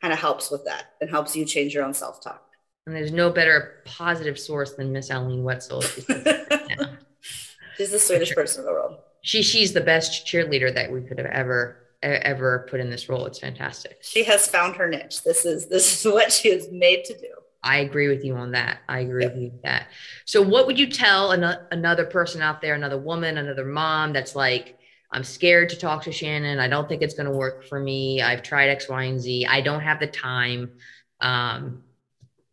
kind 0.01 0.13
of 0.13 0.19
helps 0.19 0.51
with 0.51 0.65
that 0.65 0.93
and 0.99 1.09
helps 1.09 1.35
you 1.35 1.45
change 1.45 1.73
your 1.73 1.83
own 1.83 1.93
self 1.93 2.21
talk. 2.21 2.45
And 2.85 2.95
there's 2.95 3.11
no 3.11 3.29
better 3.29 3.81
positive 3.85 4.39
source 4.39 4.73
than 4.73 4.91
Miss 4.91 5.11
Eileen 5.11 5.43
Wetzel. 5.43 5.81
She's 7.77 7.91
the 7.91 7.99
sweetest 7.99 8.35
person 8.35 8.61
in 8.61 8.65
the 8.65 8.71
world. 8.71 8.97
She 9.23 9.43
she's 9.43 9.73
the 9.73 9.81
best 9.81 10.25
cheerleader 10.25 10.73
that 10.73 10.91
we 10.91 11.01
could 11.01 11.17
have 11.19 11.27
ever 11.27 11.77
ever 12.03 12.67
put 12.69 12.79
in 12.79 12.89
this 12.89 13.07
role. 13.09 13.25
It's 13.27 13.39
fantastic. 13.39 13.99
She 14.01 14.23
has 14.23 14.47
found 14.47 14.75
her 14.75 14.89
niche. 14.89 15.23
This 15.23 15.45
is 15.45 15.67
this 15.67 16.05
is 16.05 16.11
what 16.11 16.31
she 16.31 16.49
is 16.49 16.69
made 16.71 17.05
to 17.05 17.17
do. 17.17 17.27
I 17.63 17.79
agree 17.79 18.07
with 18.07 18.23
you 18.23 18.35
on 18.35 18.51
that. 18.51 18.79
I 18.89 18.99
agree 18.99 19.23
yep. 19.23 19.33
with 19.33 19.43
you 19.43 19.51
that. 19.63 19.87
So, 20.25 20.41
what 20.41 20.65
would 20.65 20.79
you 20.79 20.87
tell 20.87 21.31
an- 21.31 21.59
another 21.71 22.05
person 22.05 22.41
out 22.41 22.61
there, 22.61 22.73
another 22.73 22.97
woman, 22.97 23.37
another 23.37 23.65
mom 23.65 24.13
that's 24.13 24.35
like, 24.35 24.79
I'm 25.11 25.23
scared 25.23 25.69
to 25.69 25.77
talk 25.77 26.03
to 26.03 26.11
Shannon. 26.11 26.59
I 26.59 26.67
don't 26.67 26.87
think 26.89 27.01
it's 27.01 27.13
going 27.13 27.29
to 27.29 27.37
work 27.37 27.65
for 27.67 27.79
me. 27.79 28.21
I've 28.21 28.41
tried 28.41 28.69
X, 28.69 28.89
Y, 28.89 29.03
and 29.03 29.19
Z. 29.19 29.45
I 29.45 29.61
don't 29.61 29.81
have 29.81 29.99
the 29.99 30.07
time. 30.07 30.71
Um, 31.19 31.83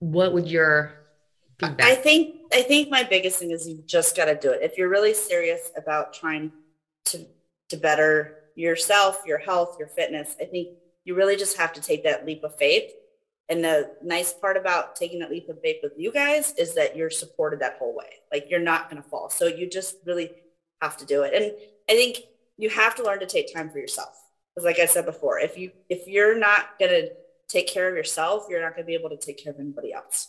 what 0.01 0.35
would 0.35 0.49
your 0.49 0.95
feedback? 1.59 1.87
I 1.87 1.95
think 1.95 2.37
I 2.53 2.63
think 2.63 2.91
my 2.91 3.03
biggest 3.03 3.39
thing 3.39 3.51
is 3.51 3.67
you 3.67 3.83
just 3.87 4.17
got 4.17 4.27
to 4.27 4.35
do 4.35 4.51
it. 4.51 4.61
If 4.63 4.77
you're 4.77 4.91
really 4.91 5.15
serious 5.15 5.71
about 5.77 6.13
trying 6.13 6.53
to 7.07 7.25
to 7.71 7.77
better 7.77 8.35
yourself, 8.57 9.23
your 9.25 9.39
health, 9.39 9.77
your 9.79 9.89
fitness, 9.89 10.37
I 10.41 10.45
think 10.45 10.69
you 11.05 11.15
really 11.15 11.37
just 11.37 11.57
have 11.57 11.73
to 11.75 11.81
take 11.81 12.05
that 12.05 12.27
leap 12.27 12.45
of 12.45 12.57
faith 12.59 12.93
and 13.49 13.65
the 13.65 13.91
nice 14.03 14.33
part 14.33 14.57
about 14.57 14.95
taking 14.95 15.21
that 15.21 15.31
leap 15.31 15.49
of 15.49 15.61
faith 15.61 15.79
with 15.83 15.93
you 15.97 16.13
guys 16.13 16.53
is 16.59 16.75
that 16.75 16.97
you're 16.97 17.11
supported 17.11 17.61
that 17.61 17.77
whole 17.79 17.97
way. 17.97 18.11
Like 18.31 18.49
you're 18.51 18.61
not 18.61 18.91
going 18.91 19.03
to 19.03 19.09
fall. 19.09 19.31
So 19.31 19.47
you 19.47 19.69
just 19.69 19.97
really 20.05 20.31
have 20.83 20.97
to 20.99 21.07
do 21.07 21.23
it. 21.23 21.33
And 21.35 21.53
I 21.89 21.95
think 21.95 22.19
you 22.59 22.69
have 22.71 22.95
to 22.97 23.03
learn 23.03 23.21
to 23.21 23.27
take 23.27 23.53
time 23.53 23.71
for 23.71 23.79
yourself. 23.79 24.15
Because 24.55 24.67
like 24.67 24.79
I 24.79 24.87
said 24.87 25.07
before, 25.07 25.39
if 25.39 25.57
you 25.57 25.71
if 25.89 26.07
you're 26.07 26.39
not 26.39 26.79
going 26.79 26.91
to 26.91 27.11
take 27.49 27.69
care 27.69 27.89
of 27.89 27.95
yourself, 27.95 28.47
you're 28.51 28.61
not 28.61 28.75
going 28.75 28.83
to 28.83 28.87
be 28.87 28.95
able 28.95 29.11
to 29.11 29.17
take 29.17 29.43
care 29.43 29.53
of 29.53 29.61
anybody 29.61 29.95
else. 29.95 30.29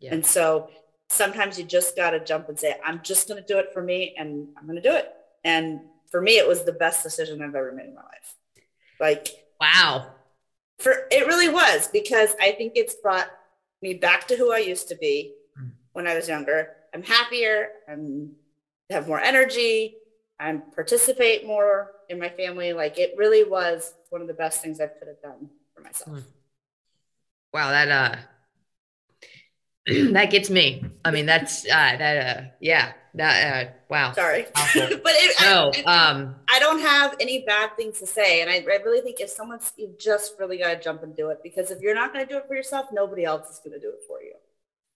Yeah. 0.00 0.12
And 0.12 0.26
so 0.26 0.68
sometimes 1.08 1.58
you 1.58 1.64
just 1.64 1.96
got 1.96 2.10
to 2.10 2.22
jump 2.22 2.50
and 2.50 2.58
say, 2.58 2.76
I'm 2.84 3.00
just 3.02 3.28
going 3.28 3.40
to 3.42 3.46
do 3.46 3.58
it 3.58 3.72
for 3.72 3.82
me 3.82 4.14
and 4.18 4.48
I'm 4.58 4.66
going 4.66 4.80
to 4.80 4.86
do 4.86 4.94
it. 4.94 5.10
And 5.42 5.80
for 6.10 6.20
me, 6.20 6.32
it 6.32 6.46
was 6.46 6.64
the 6.64 6.72
best 6.72 7.02
decision 7.02 7.40
I've 7.40 7.54
ever 7.54 7.72
made 7.72 7.86
in 7.86 7.94
my 7.94 8.02
life. 8.02 8.34
Like, 9.00 9.28
wow 9.58 10.12
for 10.78 11.06
it 11.10 11.26
really 11.26 11.48
was 11.48 11.88
because 11.88 12.34
I 12.40 12.52
think 12.52 12.72
it's 12.76 12.94
brought 12.94 13.30
me 13.82 13.94
back 13.94 14.28
to 14.28 14.36
who 14.36 14.52
I 14.52 14.58
used 14.58 14.88
to 14.88 14.96
be 14.96 15.34
mm. 15.60 15.70
when 15.92 16.06
I 16.06 16.14
was 16.14 16.28
younger. 16.28 16.74
I'm 16.94 17.02
happier. 17.02 17.68
I'm 17.88 18.32
have 18.90 19.06
more 19.06 19.20
energy. 19.20 19.96
I 20.40 20.54
participate 20.74 21.46
more 21.46 21.92
in 22.08 22.18
my 22.18 22.28
family. 22.28 22.72
Like 22.72 22.98
it 22.98 23.14
really 23.16 23.44
was 23.44 23.94
one 24.10 24.22
of 24.22 24.28
the 24.28 24.34
best 24.34 24.62
things 24.62 24.80
I 24.80 24.86
could 24.86 25.08
have 25.08 25.20
done 25.20 25.50
for 25.74 25.82
myself. 25.82 26.18
Mm. 26.18 26.24
Wow, 27.52 27.70
that 27.70 27.88
uh 27.90 28.18
that 30.12 30.30
gets 30.30 30.50
me. 30.50 30.84
I 31.04 31.10
mean, 31.10 31.26
that's 31.26 31.64
uh 31.64 31.96
that 31.98 32.38
uh 32.38 32.42
yeah, 32.60 32.92
that 33.14 33.68
uh, 33.68 33.70
wow. 33.88 34.12
Sorry, 34.12 34.46
but 34.54 34.72
it, 34.74 35.36
no, 35.40 35.72
I, 35.86 36.10
um, 36.10 36.36
I 36.48 36.58
don't 36.58 36.80
have 36.80 37.16
any 37.20 37.44
bad 37.44 37.76
things 37.76 37.98
to 38.00 38.06
say, 38.06 38.42
and 38.42 38.50
I, 38.50 38.56
I 38.56 38.82
really 38.84 39.00
think 39.00 39.20
if 39.20 39.30
someone's 39.30 39.72
you 39.76 39.94
just 39.98 40.34
really 40.38 40.58
got 40.58 40.74
to 40.74 40.80
jump 40.80 41.02
and 41.02 41.16
do 41.16 41.30
it 41.30 41.38
because 41.42 41.70
if 41.70 41.80
you're 41.80 41.94
not 41.94 42.12
going 42.12 42.26
to 42.26 42.32
do 42.32 42.38
it 42.38 42.46
for 42.46 42.54
yourself, 42.54 42.86
nobody 42.92 43.24
else 43.24 43.48
is 43.50 43.60
going 43.60 43.72
to 43.72 43.80
do 43.80 43.88
it 43.88 44.00
for 44.06 44.22
you. 44.22 44.34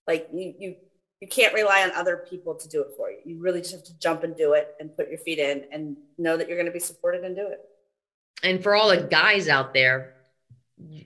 Like 0.07 0.29
you, 0.33 0.55
you, 0.59 0.77
you 1.21 1.29
can't 1.29 1.55
rely 1.55 1.83
on 1.83 1.93
other 1.93 2.27
people 2.29 2.55
to 2.55 2.69
do 2.69 2.83
it 2.83 2.89
for 2.97 3.11
you. 3.11 3.19
You 3.25 3.41
really 3.41 3.61
just 3.61 3.73
have 3.73 3.85
to 3.85 3.99
jump 3.99 4.25
and 4.25 4.37
do 4.37 4.55
it 4.55 4.75
and 4.81 4.95
put 4.97 5.09
your 5.09 5.19
feet 5.19 5.39
in 5.39 5.65
and 5.73 5.97
know 6.19 6.37
that 6.37 6.49
you're 6.49 6.57
going 6.57 6.67
to 6.67 6.73
be 6.73 6.81
supported 6.81 7.25
and 7.25 7.37
do 7.37 7.47
it. 7.47 7.61
And 8.43 8.63
for 8.63 8.75
all 8.75 8.89
the 8.89 9.03
guys 9.03 9.49
out 9.49 9.73
there, 9.73 10.15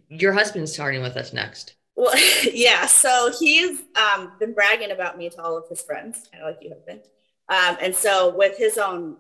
your 0.09 0.33
husband's 0.33 0.73
starting 0.73 1.03
with 1.03 1.17
us 1.17 1.33
next. 1.33 1.76
Well, 1.97 2.15
yeah. 2.53 2.87
So 2.87 3.33
he's 3.39 3.83
um, 3.97 4.33
been 4.39 4.53
bragging 4.53 4.91
about 4.91 5.19
me 5.19 5.31
to 5.31 5.43
all 5.43 5.57
of 5.57 5.69
his 5.69 5.83
friends, 5.83 6.29
kind 6.31 6.45
of 6.45 6.55
like 6.55 6.63
you 6.63 6.71
have 6.71 6.87
been. 6.87 7.01
Um, 7.49 7.79
and 7.81 7.95
so 7.95 8.37
with 8.37 8.57
his 8.59 8.79
own 8.79 9.17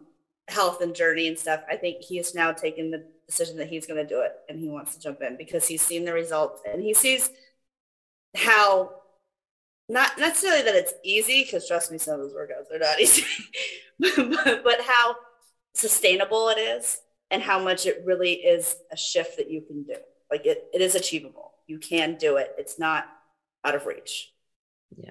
health 0.48 0.80
and 0.80 0.94
journey 0.94 1.26
and 1.26 1.38
stuff, 1.38 1.62
I 1.70 1.76
think 1.76 2.02
he 2.02 2.18
has 2.18 2.34
now 2.34 2.52
taken 2.52 2.90
the 2.90 3.04
decision 3.26 3.56
that 3.56 3.68
he's 3.68 3.86
going 3.86 4.00
to 4.00 4.06
do 4.06 4.20
it 4.20 4.32
and 4.48 4.58
he 4.58 4.68
wants 4.68 4.94
to 4.94 5.00
jump 5.00 5.20
in 5.20 5.36
because 5.36 5.66
he's 5.66 5.82
seen 5.82 6.04
the 6.04 6.12
results 6.12 6.62
and 6.70 6.80
he 6.80 6.94
sees 6.94 7.28
how 8.36 8.92
not 9.88 10.16
necessarily 10.18 10.62
that 10.62 10.74
it's 10.74 10.94
easy 11.04 11.42
because 11.42 11.66
trust 11.66 11.90
me, 11.90 11.98
some 11.98 12.14
of 12.14 12.20
those 12.20 12.34
workouts 12.34 12.74
are 12.74 12.78
not 12.78 13.00
easy, 13.00 13.24
but, 13.98 14.62
but 14.62 14.80
how 14.82 15.16
sustainable 15.74 16.48
it 16.50 16.58
is 16.58 17.00
and 17.30 17.42
how 17.42 17.58
much 17.58 17.86
it 17.86 18.02
really 18.04 18.34
is 18.34 18.76
a 18.92 18.96
shift 18.96 19.36
that 19.38 19.50
you 19.50 19.62
can 19.62 19.82
do. 19.84 19.96
Like 20.30 20.46
it, 20.46 20.64
it 20.72 20.80
is 20.80 20.94
achievable 20.94 21.52
you 21.66 21.78
can 21.78 22.16
do 22.16 22.36
it. 22.36 22.54
It's 22.58 22.78
not 22.78 23.06
out 23.64 23.74
of 23.74 23.86
reach. 23.86 24.32
Yeah. 24.96 25.10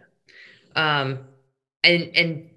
Um, 0.75 1.19
and, 1.83 2.11
and 2.15 2.49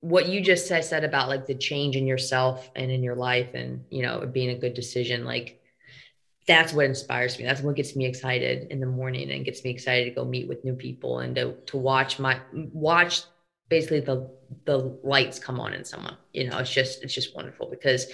what 0.00 0.28
you 0.28 0.40
just 0.40 0.66
said, 0.66 0.84
said 0.84 1.04
about 1.04 1.28
like 1.28 1.46
the 1.46 1.54
change 1.54 1.96
in 1.96 2.06
yourself 2.06 2.70
and 2.74 2.90
in 2.90 3.02
your 3.02 3.16
life 3.16 3.54
and, 3.54 3.84
you 3.90 4.02
know, 4.02 4.26
being 4.26 4.50
a 4.50 4.58
good 4.58 4.74
decision, 4.74 5.24
like 5.24 5.60
that's 6.46 6.72
what 6.72 6.84
inspires 6.84 7.38
me. 7.38 7.44
That's 7.44 7.62
what 7.62 7.76
gets 7.76 7.96
me 7.96 8.06
excited 8.06 8.70
in 8.70 8.80
the 8.80 8.86
morning 8.86 9.30
and 9.30 9.44
gets 9.44 9.64
me 9.64 9.70
excited 9.70 10.04
to 10.04 10.10
go 10.10 10.24
meet 10.24 10.48
with 10.48 10.64
new 10.64 10.74
people 10.74 11.20
and 11.20 11.34
to, 11.36 11.54
to 11.66 11.76
watch 11.76 12.18
my 12.18 12.38
watch 12.52 13.22
basically 13.68 14.00
the 14.00 14.30
the 14.66 14.98
lights 15.02 15.38
come 15.38 15.58
on 15.58 15.72
in 15.72 15.84
someone. 15.84 16.16
You 16.32 16.48
know, 16.48 16.58
it's 16.58 16.70
just 16.70 17.02
it's 17.02 17.14
just 17.14 17.34
wonderful 17.34 17.68
because 17.70 18.06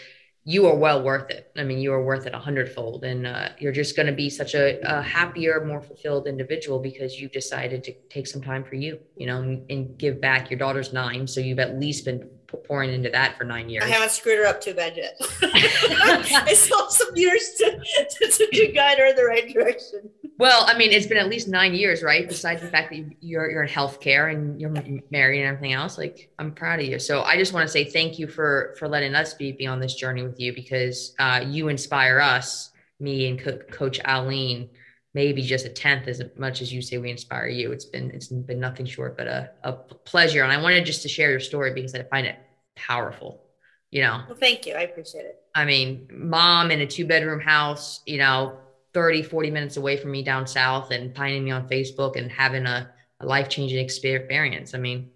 you 0.45 0.67
are 0.67 0.75
well 0.75 1.03
worth 1.03 1.31
it. 1.31 1.53
I 1.57 1.65
mean, 1.65 1.79
you 1.79 1.93
are 1.93 2.03
worth 2.03 2.27
it 2.27 2.35
a 2.35 2.39
hundredfold, 2.39 3.05
and 3.05 3.27
uh, 3.27 3.51
you're 3.59 3.73
just 3.73 3.95
going 3.95 4.07
to 4.07 4.13
be 4.13 4.31
such 4.31 4.55
a, 4.55 4.81
a, 4.83 5.03
happier, 5.03 5.65
more 5.65 5.83
fulfilled 5.83 6.27
individual 6.27 6.79
because 6.79 7.21
you've 7.21 7.33
decided 7.33 7.85
to 7.85 7.93
take 8.09 8.27
some 8.27 8.41
time 8.41 8.65
for 8.65 8.75
you, 8.75 8.99
you 9.17 9.27
know, 9.27 9.43
and, 9.43 9.71
and 9.71 9.99
give 9.99 10.21
back. 10.21 10.51
Your 10.51 10.59
daughter's 10.59 10.95
nine, 10.95 11.27
so 11.27 11.41
you've 11.41 11.59
at 11.59 11.79
least 11.79 12.07
been 12.07 12.29
pouring 12.57 12.93
into 12.93 13.11
that 13.11 13.37
for 13.37 13.45
nine 13.45 13.69
years. 13.69 13.85
I 13.85 13.89
haven't 13.89 14.11
screwed 14.11 14.39
her 14.39 14.47
up 14.47 14.61
too 14.61 14.75
bad 14.75 14.97
yet. 14.97 15.17
I 15.43 16.55
still 16.55 16.79
have 16.79 16.91
some 16.91 17.15
years 17.17 17.55
to, 17.59 17.81
to, 18.11 18.49
to, 18.53 18.73
guide 18.73 18.99
her 18.99 19.07
in 19.07 19.17
the 19.17 19.25
right 19.25 19.53
direction. 19.53 20.11
Well, 20.39 20.65
I 20.67 20.77
mean, 20.77 20.91
it's 20.91 21.07
been 21.07 21.19
at 21.19 21.29
least 21.29 21.49
nine 21.49 21.75
years, 21.75 22.03
right? 22.03 22.27
Besides 22.27 22.63
the 22.63 22.69
fact 22.69 22.91
that 22.91 23.05
you're 23.21 23.51
you're 23.51 23.63
in 23.63 23.69
healthcare 23.69 24.33
and 24.33 24.61
you're 24.61 24.73
married 25.11 25.41
and 25.41 25.49
everything 25.49 25.73
else, 25.73 25.99
like 25.99 26.31
I'm 26.39 26.53
proud 26.53 26.81
of 26.81 26.87
you. 26.87 26.99
So 26.99 27.23
I 27.23 27.37
just 27.37 27.53
want 27.53 27.67
to 27.67 27.73
say 27.73 27.85
thank 27.85 28.19
you 28.19 28.27
for 28.27 28.75
for 28.79 28.89
letting 28.89 29.15
us 29.15 29.35
be 29.35 29.53
be 29.53 29.67
on 29.67 29.81
this 29.81 29.95
journey 29.95 30.23
with 30.23 30.41
you 30.41 30.55
because 30.55 31.15
uh, 31.19 31.45
you 31.47 31.69
inspire 31.69 32.21
us, 32.21 32.71
me 32.99 33.29
and 33.29 33.39
Co- 33.39 33.59
Coach 33.71 34.01
Aline 34.05 34.71
maybe 35.15 35.43
just 35.43 35.67
a 35.67 35.69
tenth 35.69 36.07
as 36.09 36.23
much 36.37 36.63
as 36.63 36.73
you 36.73 36.83
say 36.83 36.99
we 36.99 37.11
inspire 37.11 37.49
you. 37.49 37.73
It's 37.73 37.85
been 37.85 38.11
it's 38.11 38.29
been 38.29 38.61
nothing 38.61 38.87
short 38.87 39.17
but 39.17 39.27
a, 39.27 39.51
a 39.63 39.73
pleasure. 39.73 40.43
And 40.43 40.53
I 40.53 40.61
wanted 40.61 40.87
just 40.87 41.03
to 41.03 41.09
share 41.09 41.31
your 41.31 41.41
story 41.41 41.73
because 41.73 41.95
I 41.95 42.03
find 42.05 42.27
it 42.27 42.39
powerful. 42.77 43.43
You 43.91 44.03
know. 44.03 44.23
Well, 44.29 44.39
thank 44.39 44.67
you. 44.67 44.75
I 44.75 44.83
appreciate 44.83 45.25
it. 45.25 45.43
I 45.55 45.65
mean, 45.65 46.09
mom 46.13 46.71
in 46.71 46.81
a 46.81 46.87
two 46.87 47.07
bedroom 47.07 47.41
house, 47.41 48.03
you 48.07 48.19
know, 48.19 48.59
30, 48.95 49.23
40 49.25 49.51
minutes 49.51 49.77
away 49.77 49.97
from 49.97 50.13
me 50.13 50.23
down 50.23 50.47
south 50.47 50.91
and 50.91 51.15
finding 51.15 51.45
me 51.45 51.51
on 51.51 51.69
Facebook 51.69 52.17
and 52.17 52.31
having 52.31 52.67
a, 52.67 52.91
a 53.21 53.27
life 53.27 53.49
changing 53.49 53.85
experience. 53.85 54.75
I 54.75 54.79
mean, 54.79 55.11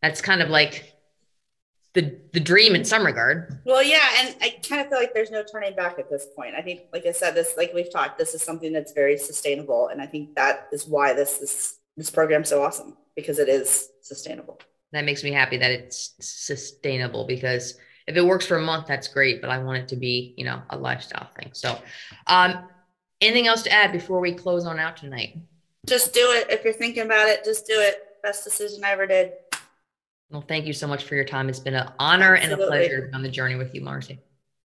that's 0.00 0.20
kind 0.20 0.42
of 0.42 0.48
like 0.48 0.91
the 1.94 2.18
the 2.32 2.40
dream 2.40 2.74
in 2.74 2.84
some 2.84 3.04
regard. 3.04 3.60
Well, 3.64 3.82
yeah, 3.82 4.08
and 4.18 4.34
I 4.40 4.56
kind 4.66 4.80
of 4.80 4.88
feel 4.88 4.98
like 4.98 5.12
there's 5.14 5.30
no 5.30 5.42
turning 5.44 5.74
back 5.74 5.98
at 5.98 6.08
this 6.08 6.26
point. 6.34 6.54
I 6.54 6.62
think, 6.62 6.82
like 6.92 7.06
I 7.06 7.12
said, 7.12 7.34
this 7.34 7.54
like 7.56 7.72
we've 7.74 7.92
talked, 7.92 8.18
this 8.18 8.34
is 8.34 8.42
something 8.42 8.72
that's 8.72 8.92
very 8.92 9.18
sustainable, 9.18 9.88
and 9.88 10.00
I 10.00 10.06
think 10.06 10.34
that 10.36 10.68
is 10.72 10.86
why 10.86 11.12
this 11.12 11.38
is 11.40 11.78
this 11.96 12.10
program's 12.10 12.48
so 12.48 12.62
awesome 12.62 12.96
because 13.14 13.38
it 13.38 13.48
is 13.48 13.90
sustainable. 14.00 14.58
That 14.92 15.04
makes 15.04 15.22
me 15.22 15.32
happy 15.32 15.58
that 15.58 15.70
it's 15.70 16.14
sustainable 16.20 17.26
because 17.26 17.78
if 18.06 18.16
it 18.16 18.24
works 18.24 18.46
for 18.46 18.56
a 18.56 18.62
month, 18.62 18.86
that's 18.86 19.08
great, 19.08 19.40
but 19.40 19.50
I 19.50 19.58
want 19.58 19.78
it 19.78 19.88
to 19.88 19.96
be, 19.96 20.34
you 20.36 20.44
know, 20.44 20.62
a 20.70 20.76
lifestyle 20.76 21.28
thing. 21.38 21.50
So, 21.52 21.78
um, 22.26 22.68
anything 23.20 23.46
else 23.46 23.62
to 23.62 23.72
add 23.72 23.92
before 23.92 24.20
we 24.20 24.32
close 24.32 24.66
on 24.66 24.78
out 24.78 24.96
tonight? 24.96 25.38
Just 25.86 26.12
do 26.12 26.20
it. 26.32 26.50
If 26.50 26.64
you're 26.64 26.72
thinking 26.72 27.04
about 27.04 27.28
it, 27.28 27.44
just 27.44 27.66
do 27.66 27.74
it. 27.76 27.98
Best 28.22 28.44
decision 28.44 28.84
I 28.84 28.90
ever 28.90 29.06
did. 29.06 29.32
Well, 30.32 30.40
thank 30.40 30.66
you 30.66 30.72
so 30.72 30.86
much 30.86 31.04
for 31.04 31.14
your 31.14 31.24
time. 31.24 31.50
It's 31.50 31.60
been 31.60 31.74
an 31.74 31.92
honor 31.98 32.36
Absolutely. 32.36 32.52
and 32.54 32.62
a 32.62 32.66
pleasure 32.66 33.10
on 33.12 33.22
the 33.22 33.28
journey 33.28 33.54
with 33.54 33.74
you, 33.74 33.82
Marcy. 33.82 34.18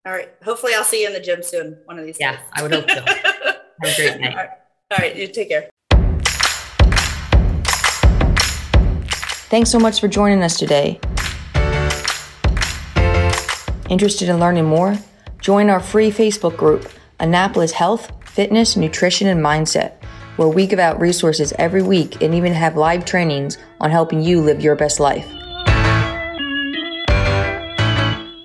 All 0.06 0.14
right. 0.14 0.30
Hopefully, 0.42 0.74
I'll 0.74 0.86
see 0.86 1.02
you 1.02 1.08
in 1.08 1.14
the 1.14 1.20
gym 1.20 1.44
soon. 1.44 1.78
One 1.84 2.00
of 2.00 2.06
these. 2.06 2.16
Yeah, 2.18 2.38
days. 2.38 2.46
I 2.54 2.62
would 2.62 2.72
hope 2.72 2.90
so. 2.90 3.02
Have 3.06 3.58
a 3.84 3.96
great 3.98 4.22
night. 4.22 4.32
All 4.32 4.38
right. 4.38 4.50
All 4.92 4.98
right. 4.98 5.16
You 5.16 5.28
take 5.28 5.50
care. 5.50 5.70
Thanks 9.50 9.70
so 9.70 9.78
much 9.78 10.00
for 10.00 10.08
joining 10.08 10.42
us 10.42 10.58
today. 10.58 11.02
Interested 13.90 14.30
in 14.30 14.40
learning 14.40 14.66
more? 14.66 14.98
Join 15.42 15.70
our 15.70 15.82
free 15.82 16.12
Facebook 16.12 16.56
group, 16.56 16.90
Annapolis 17.20 17.74
Health, 17.74 18.12
Fitness, 18.26 18.78
Nutrition, 18.78 19.28
and 19.28 19.44
Mindset, 19.44 20.02
where 20.38 20.48
we 20.48 20.66
give 20.66 20.80
out 20.80 21.00
resources 21.00 21.54
every 21.58 21.82
week 21.82 22.22
and 22.22 22.34
even 22.34 22.54
have 22.54 22.78
live 22.78 23.04
trainings 23.04 23.58
on 23.82 23.92
helping 23.92 24.22
you 24.22 24.40
live 24.40 24.62
your 24.62 24.76
best 24.76 25.00
life. 25.00 25.37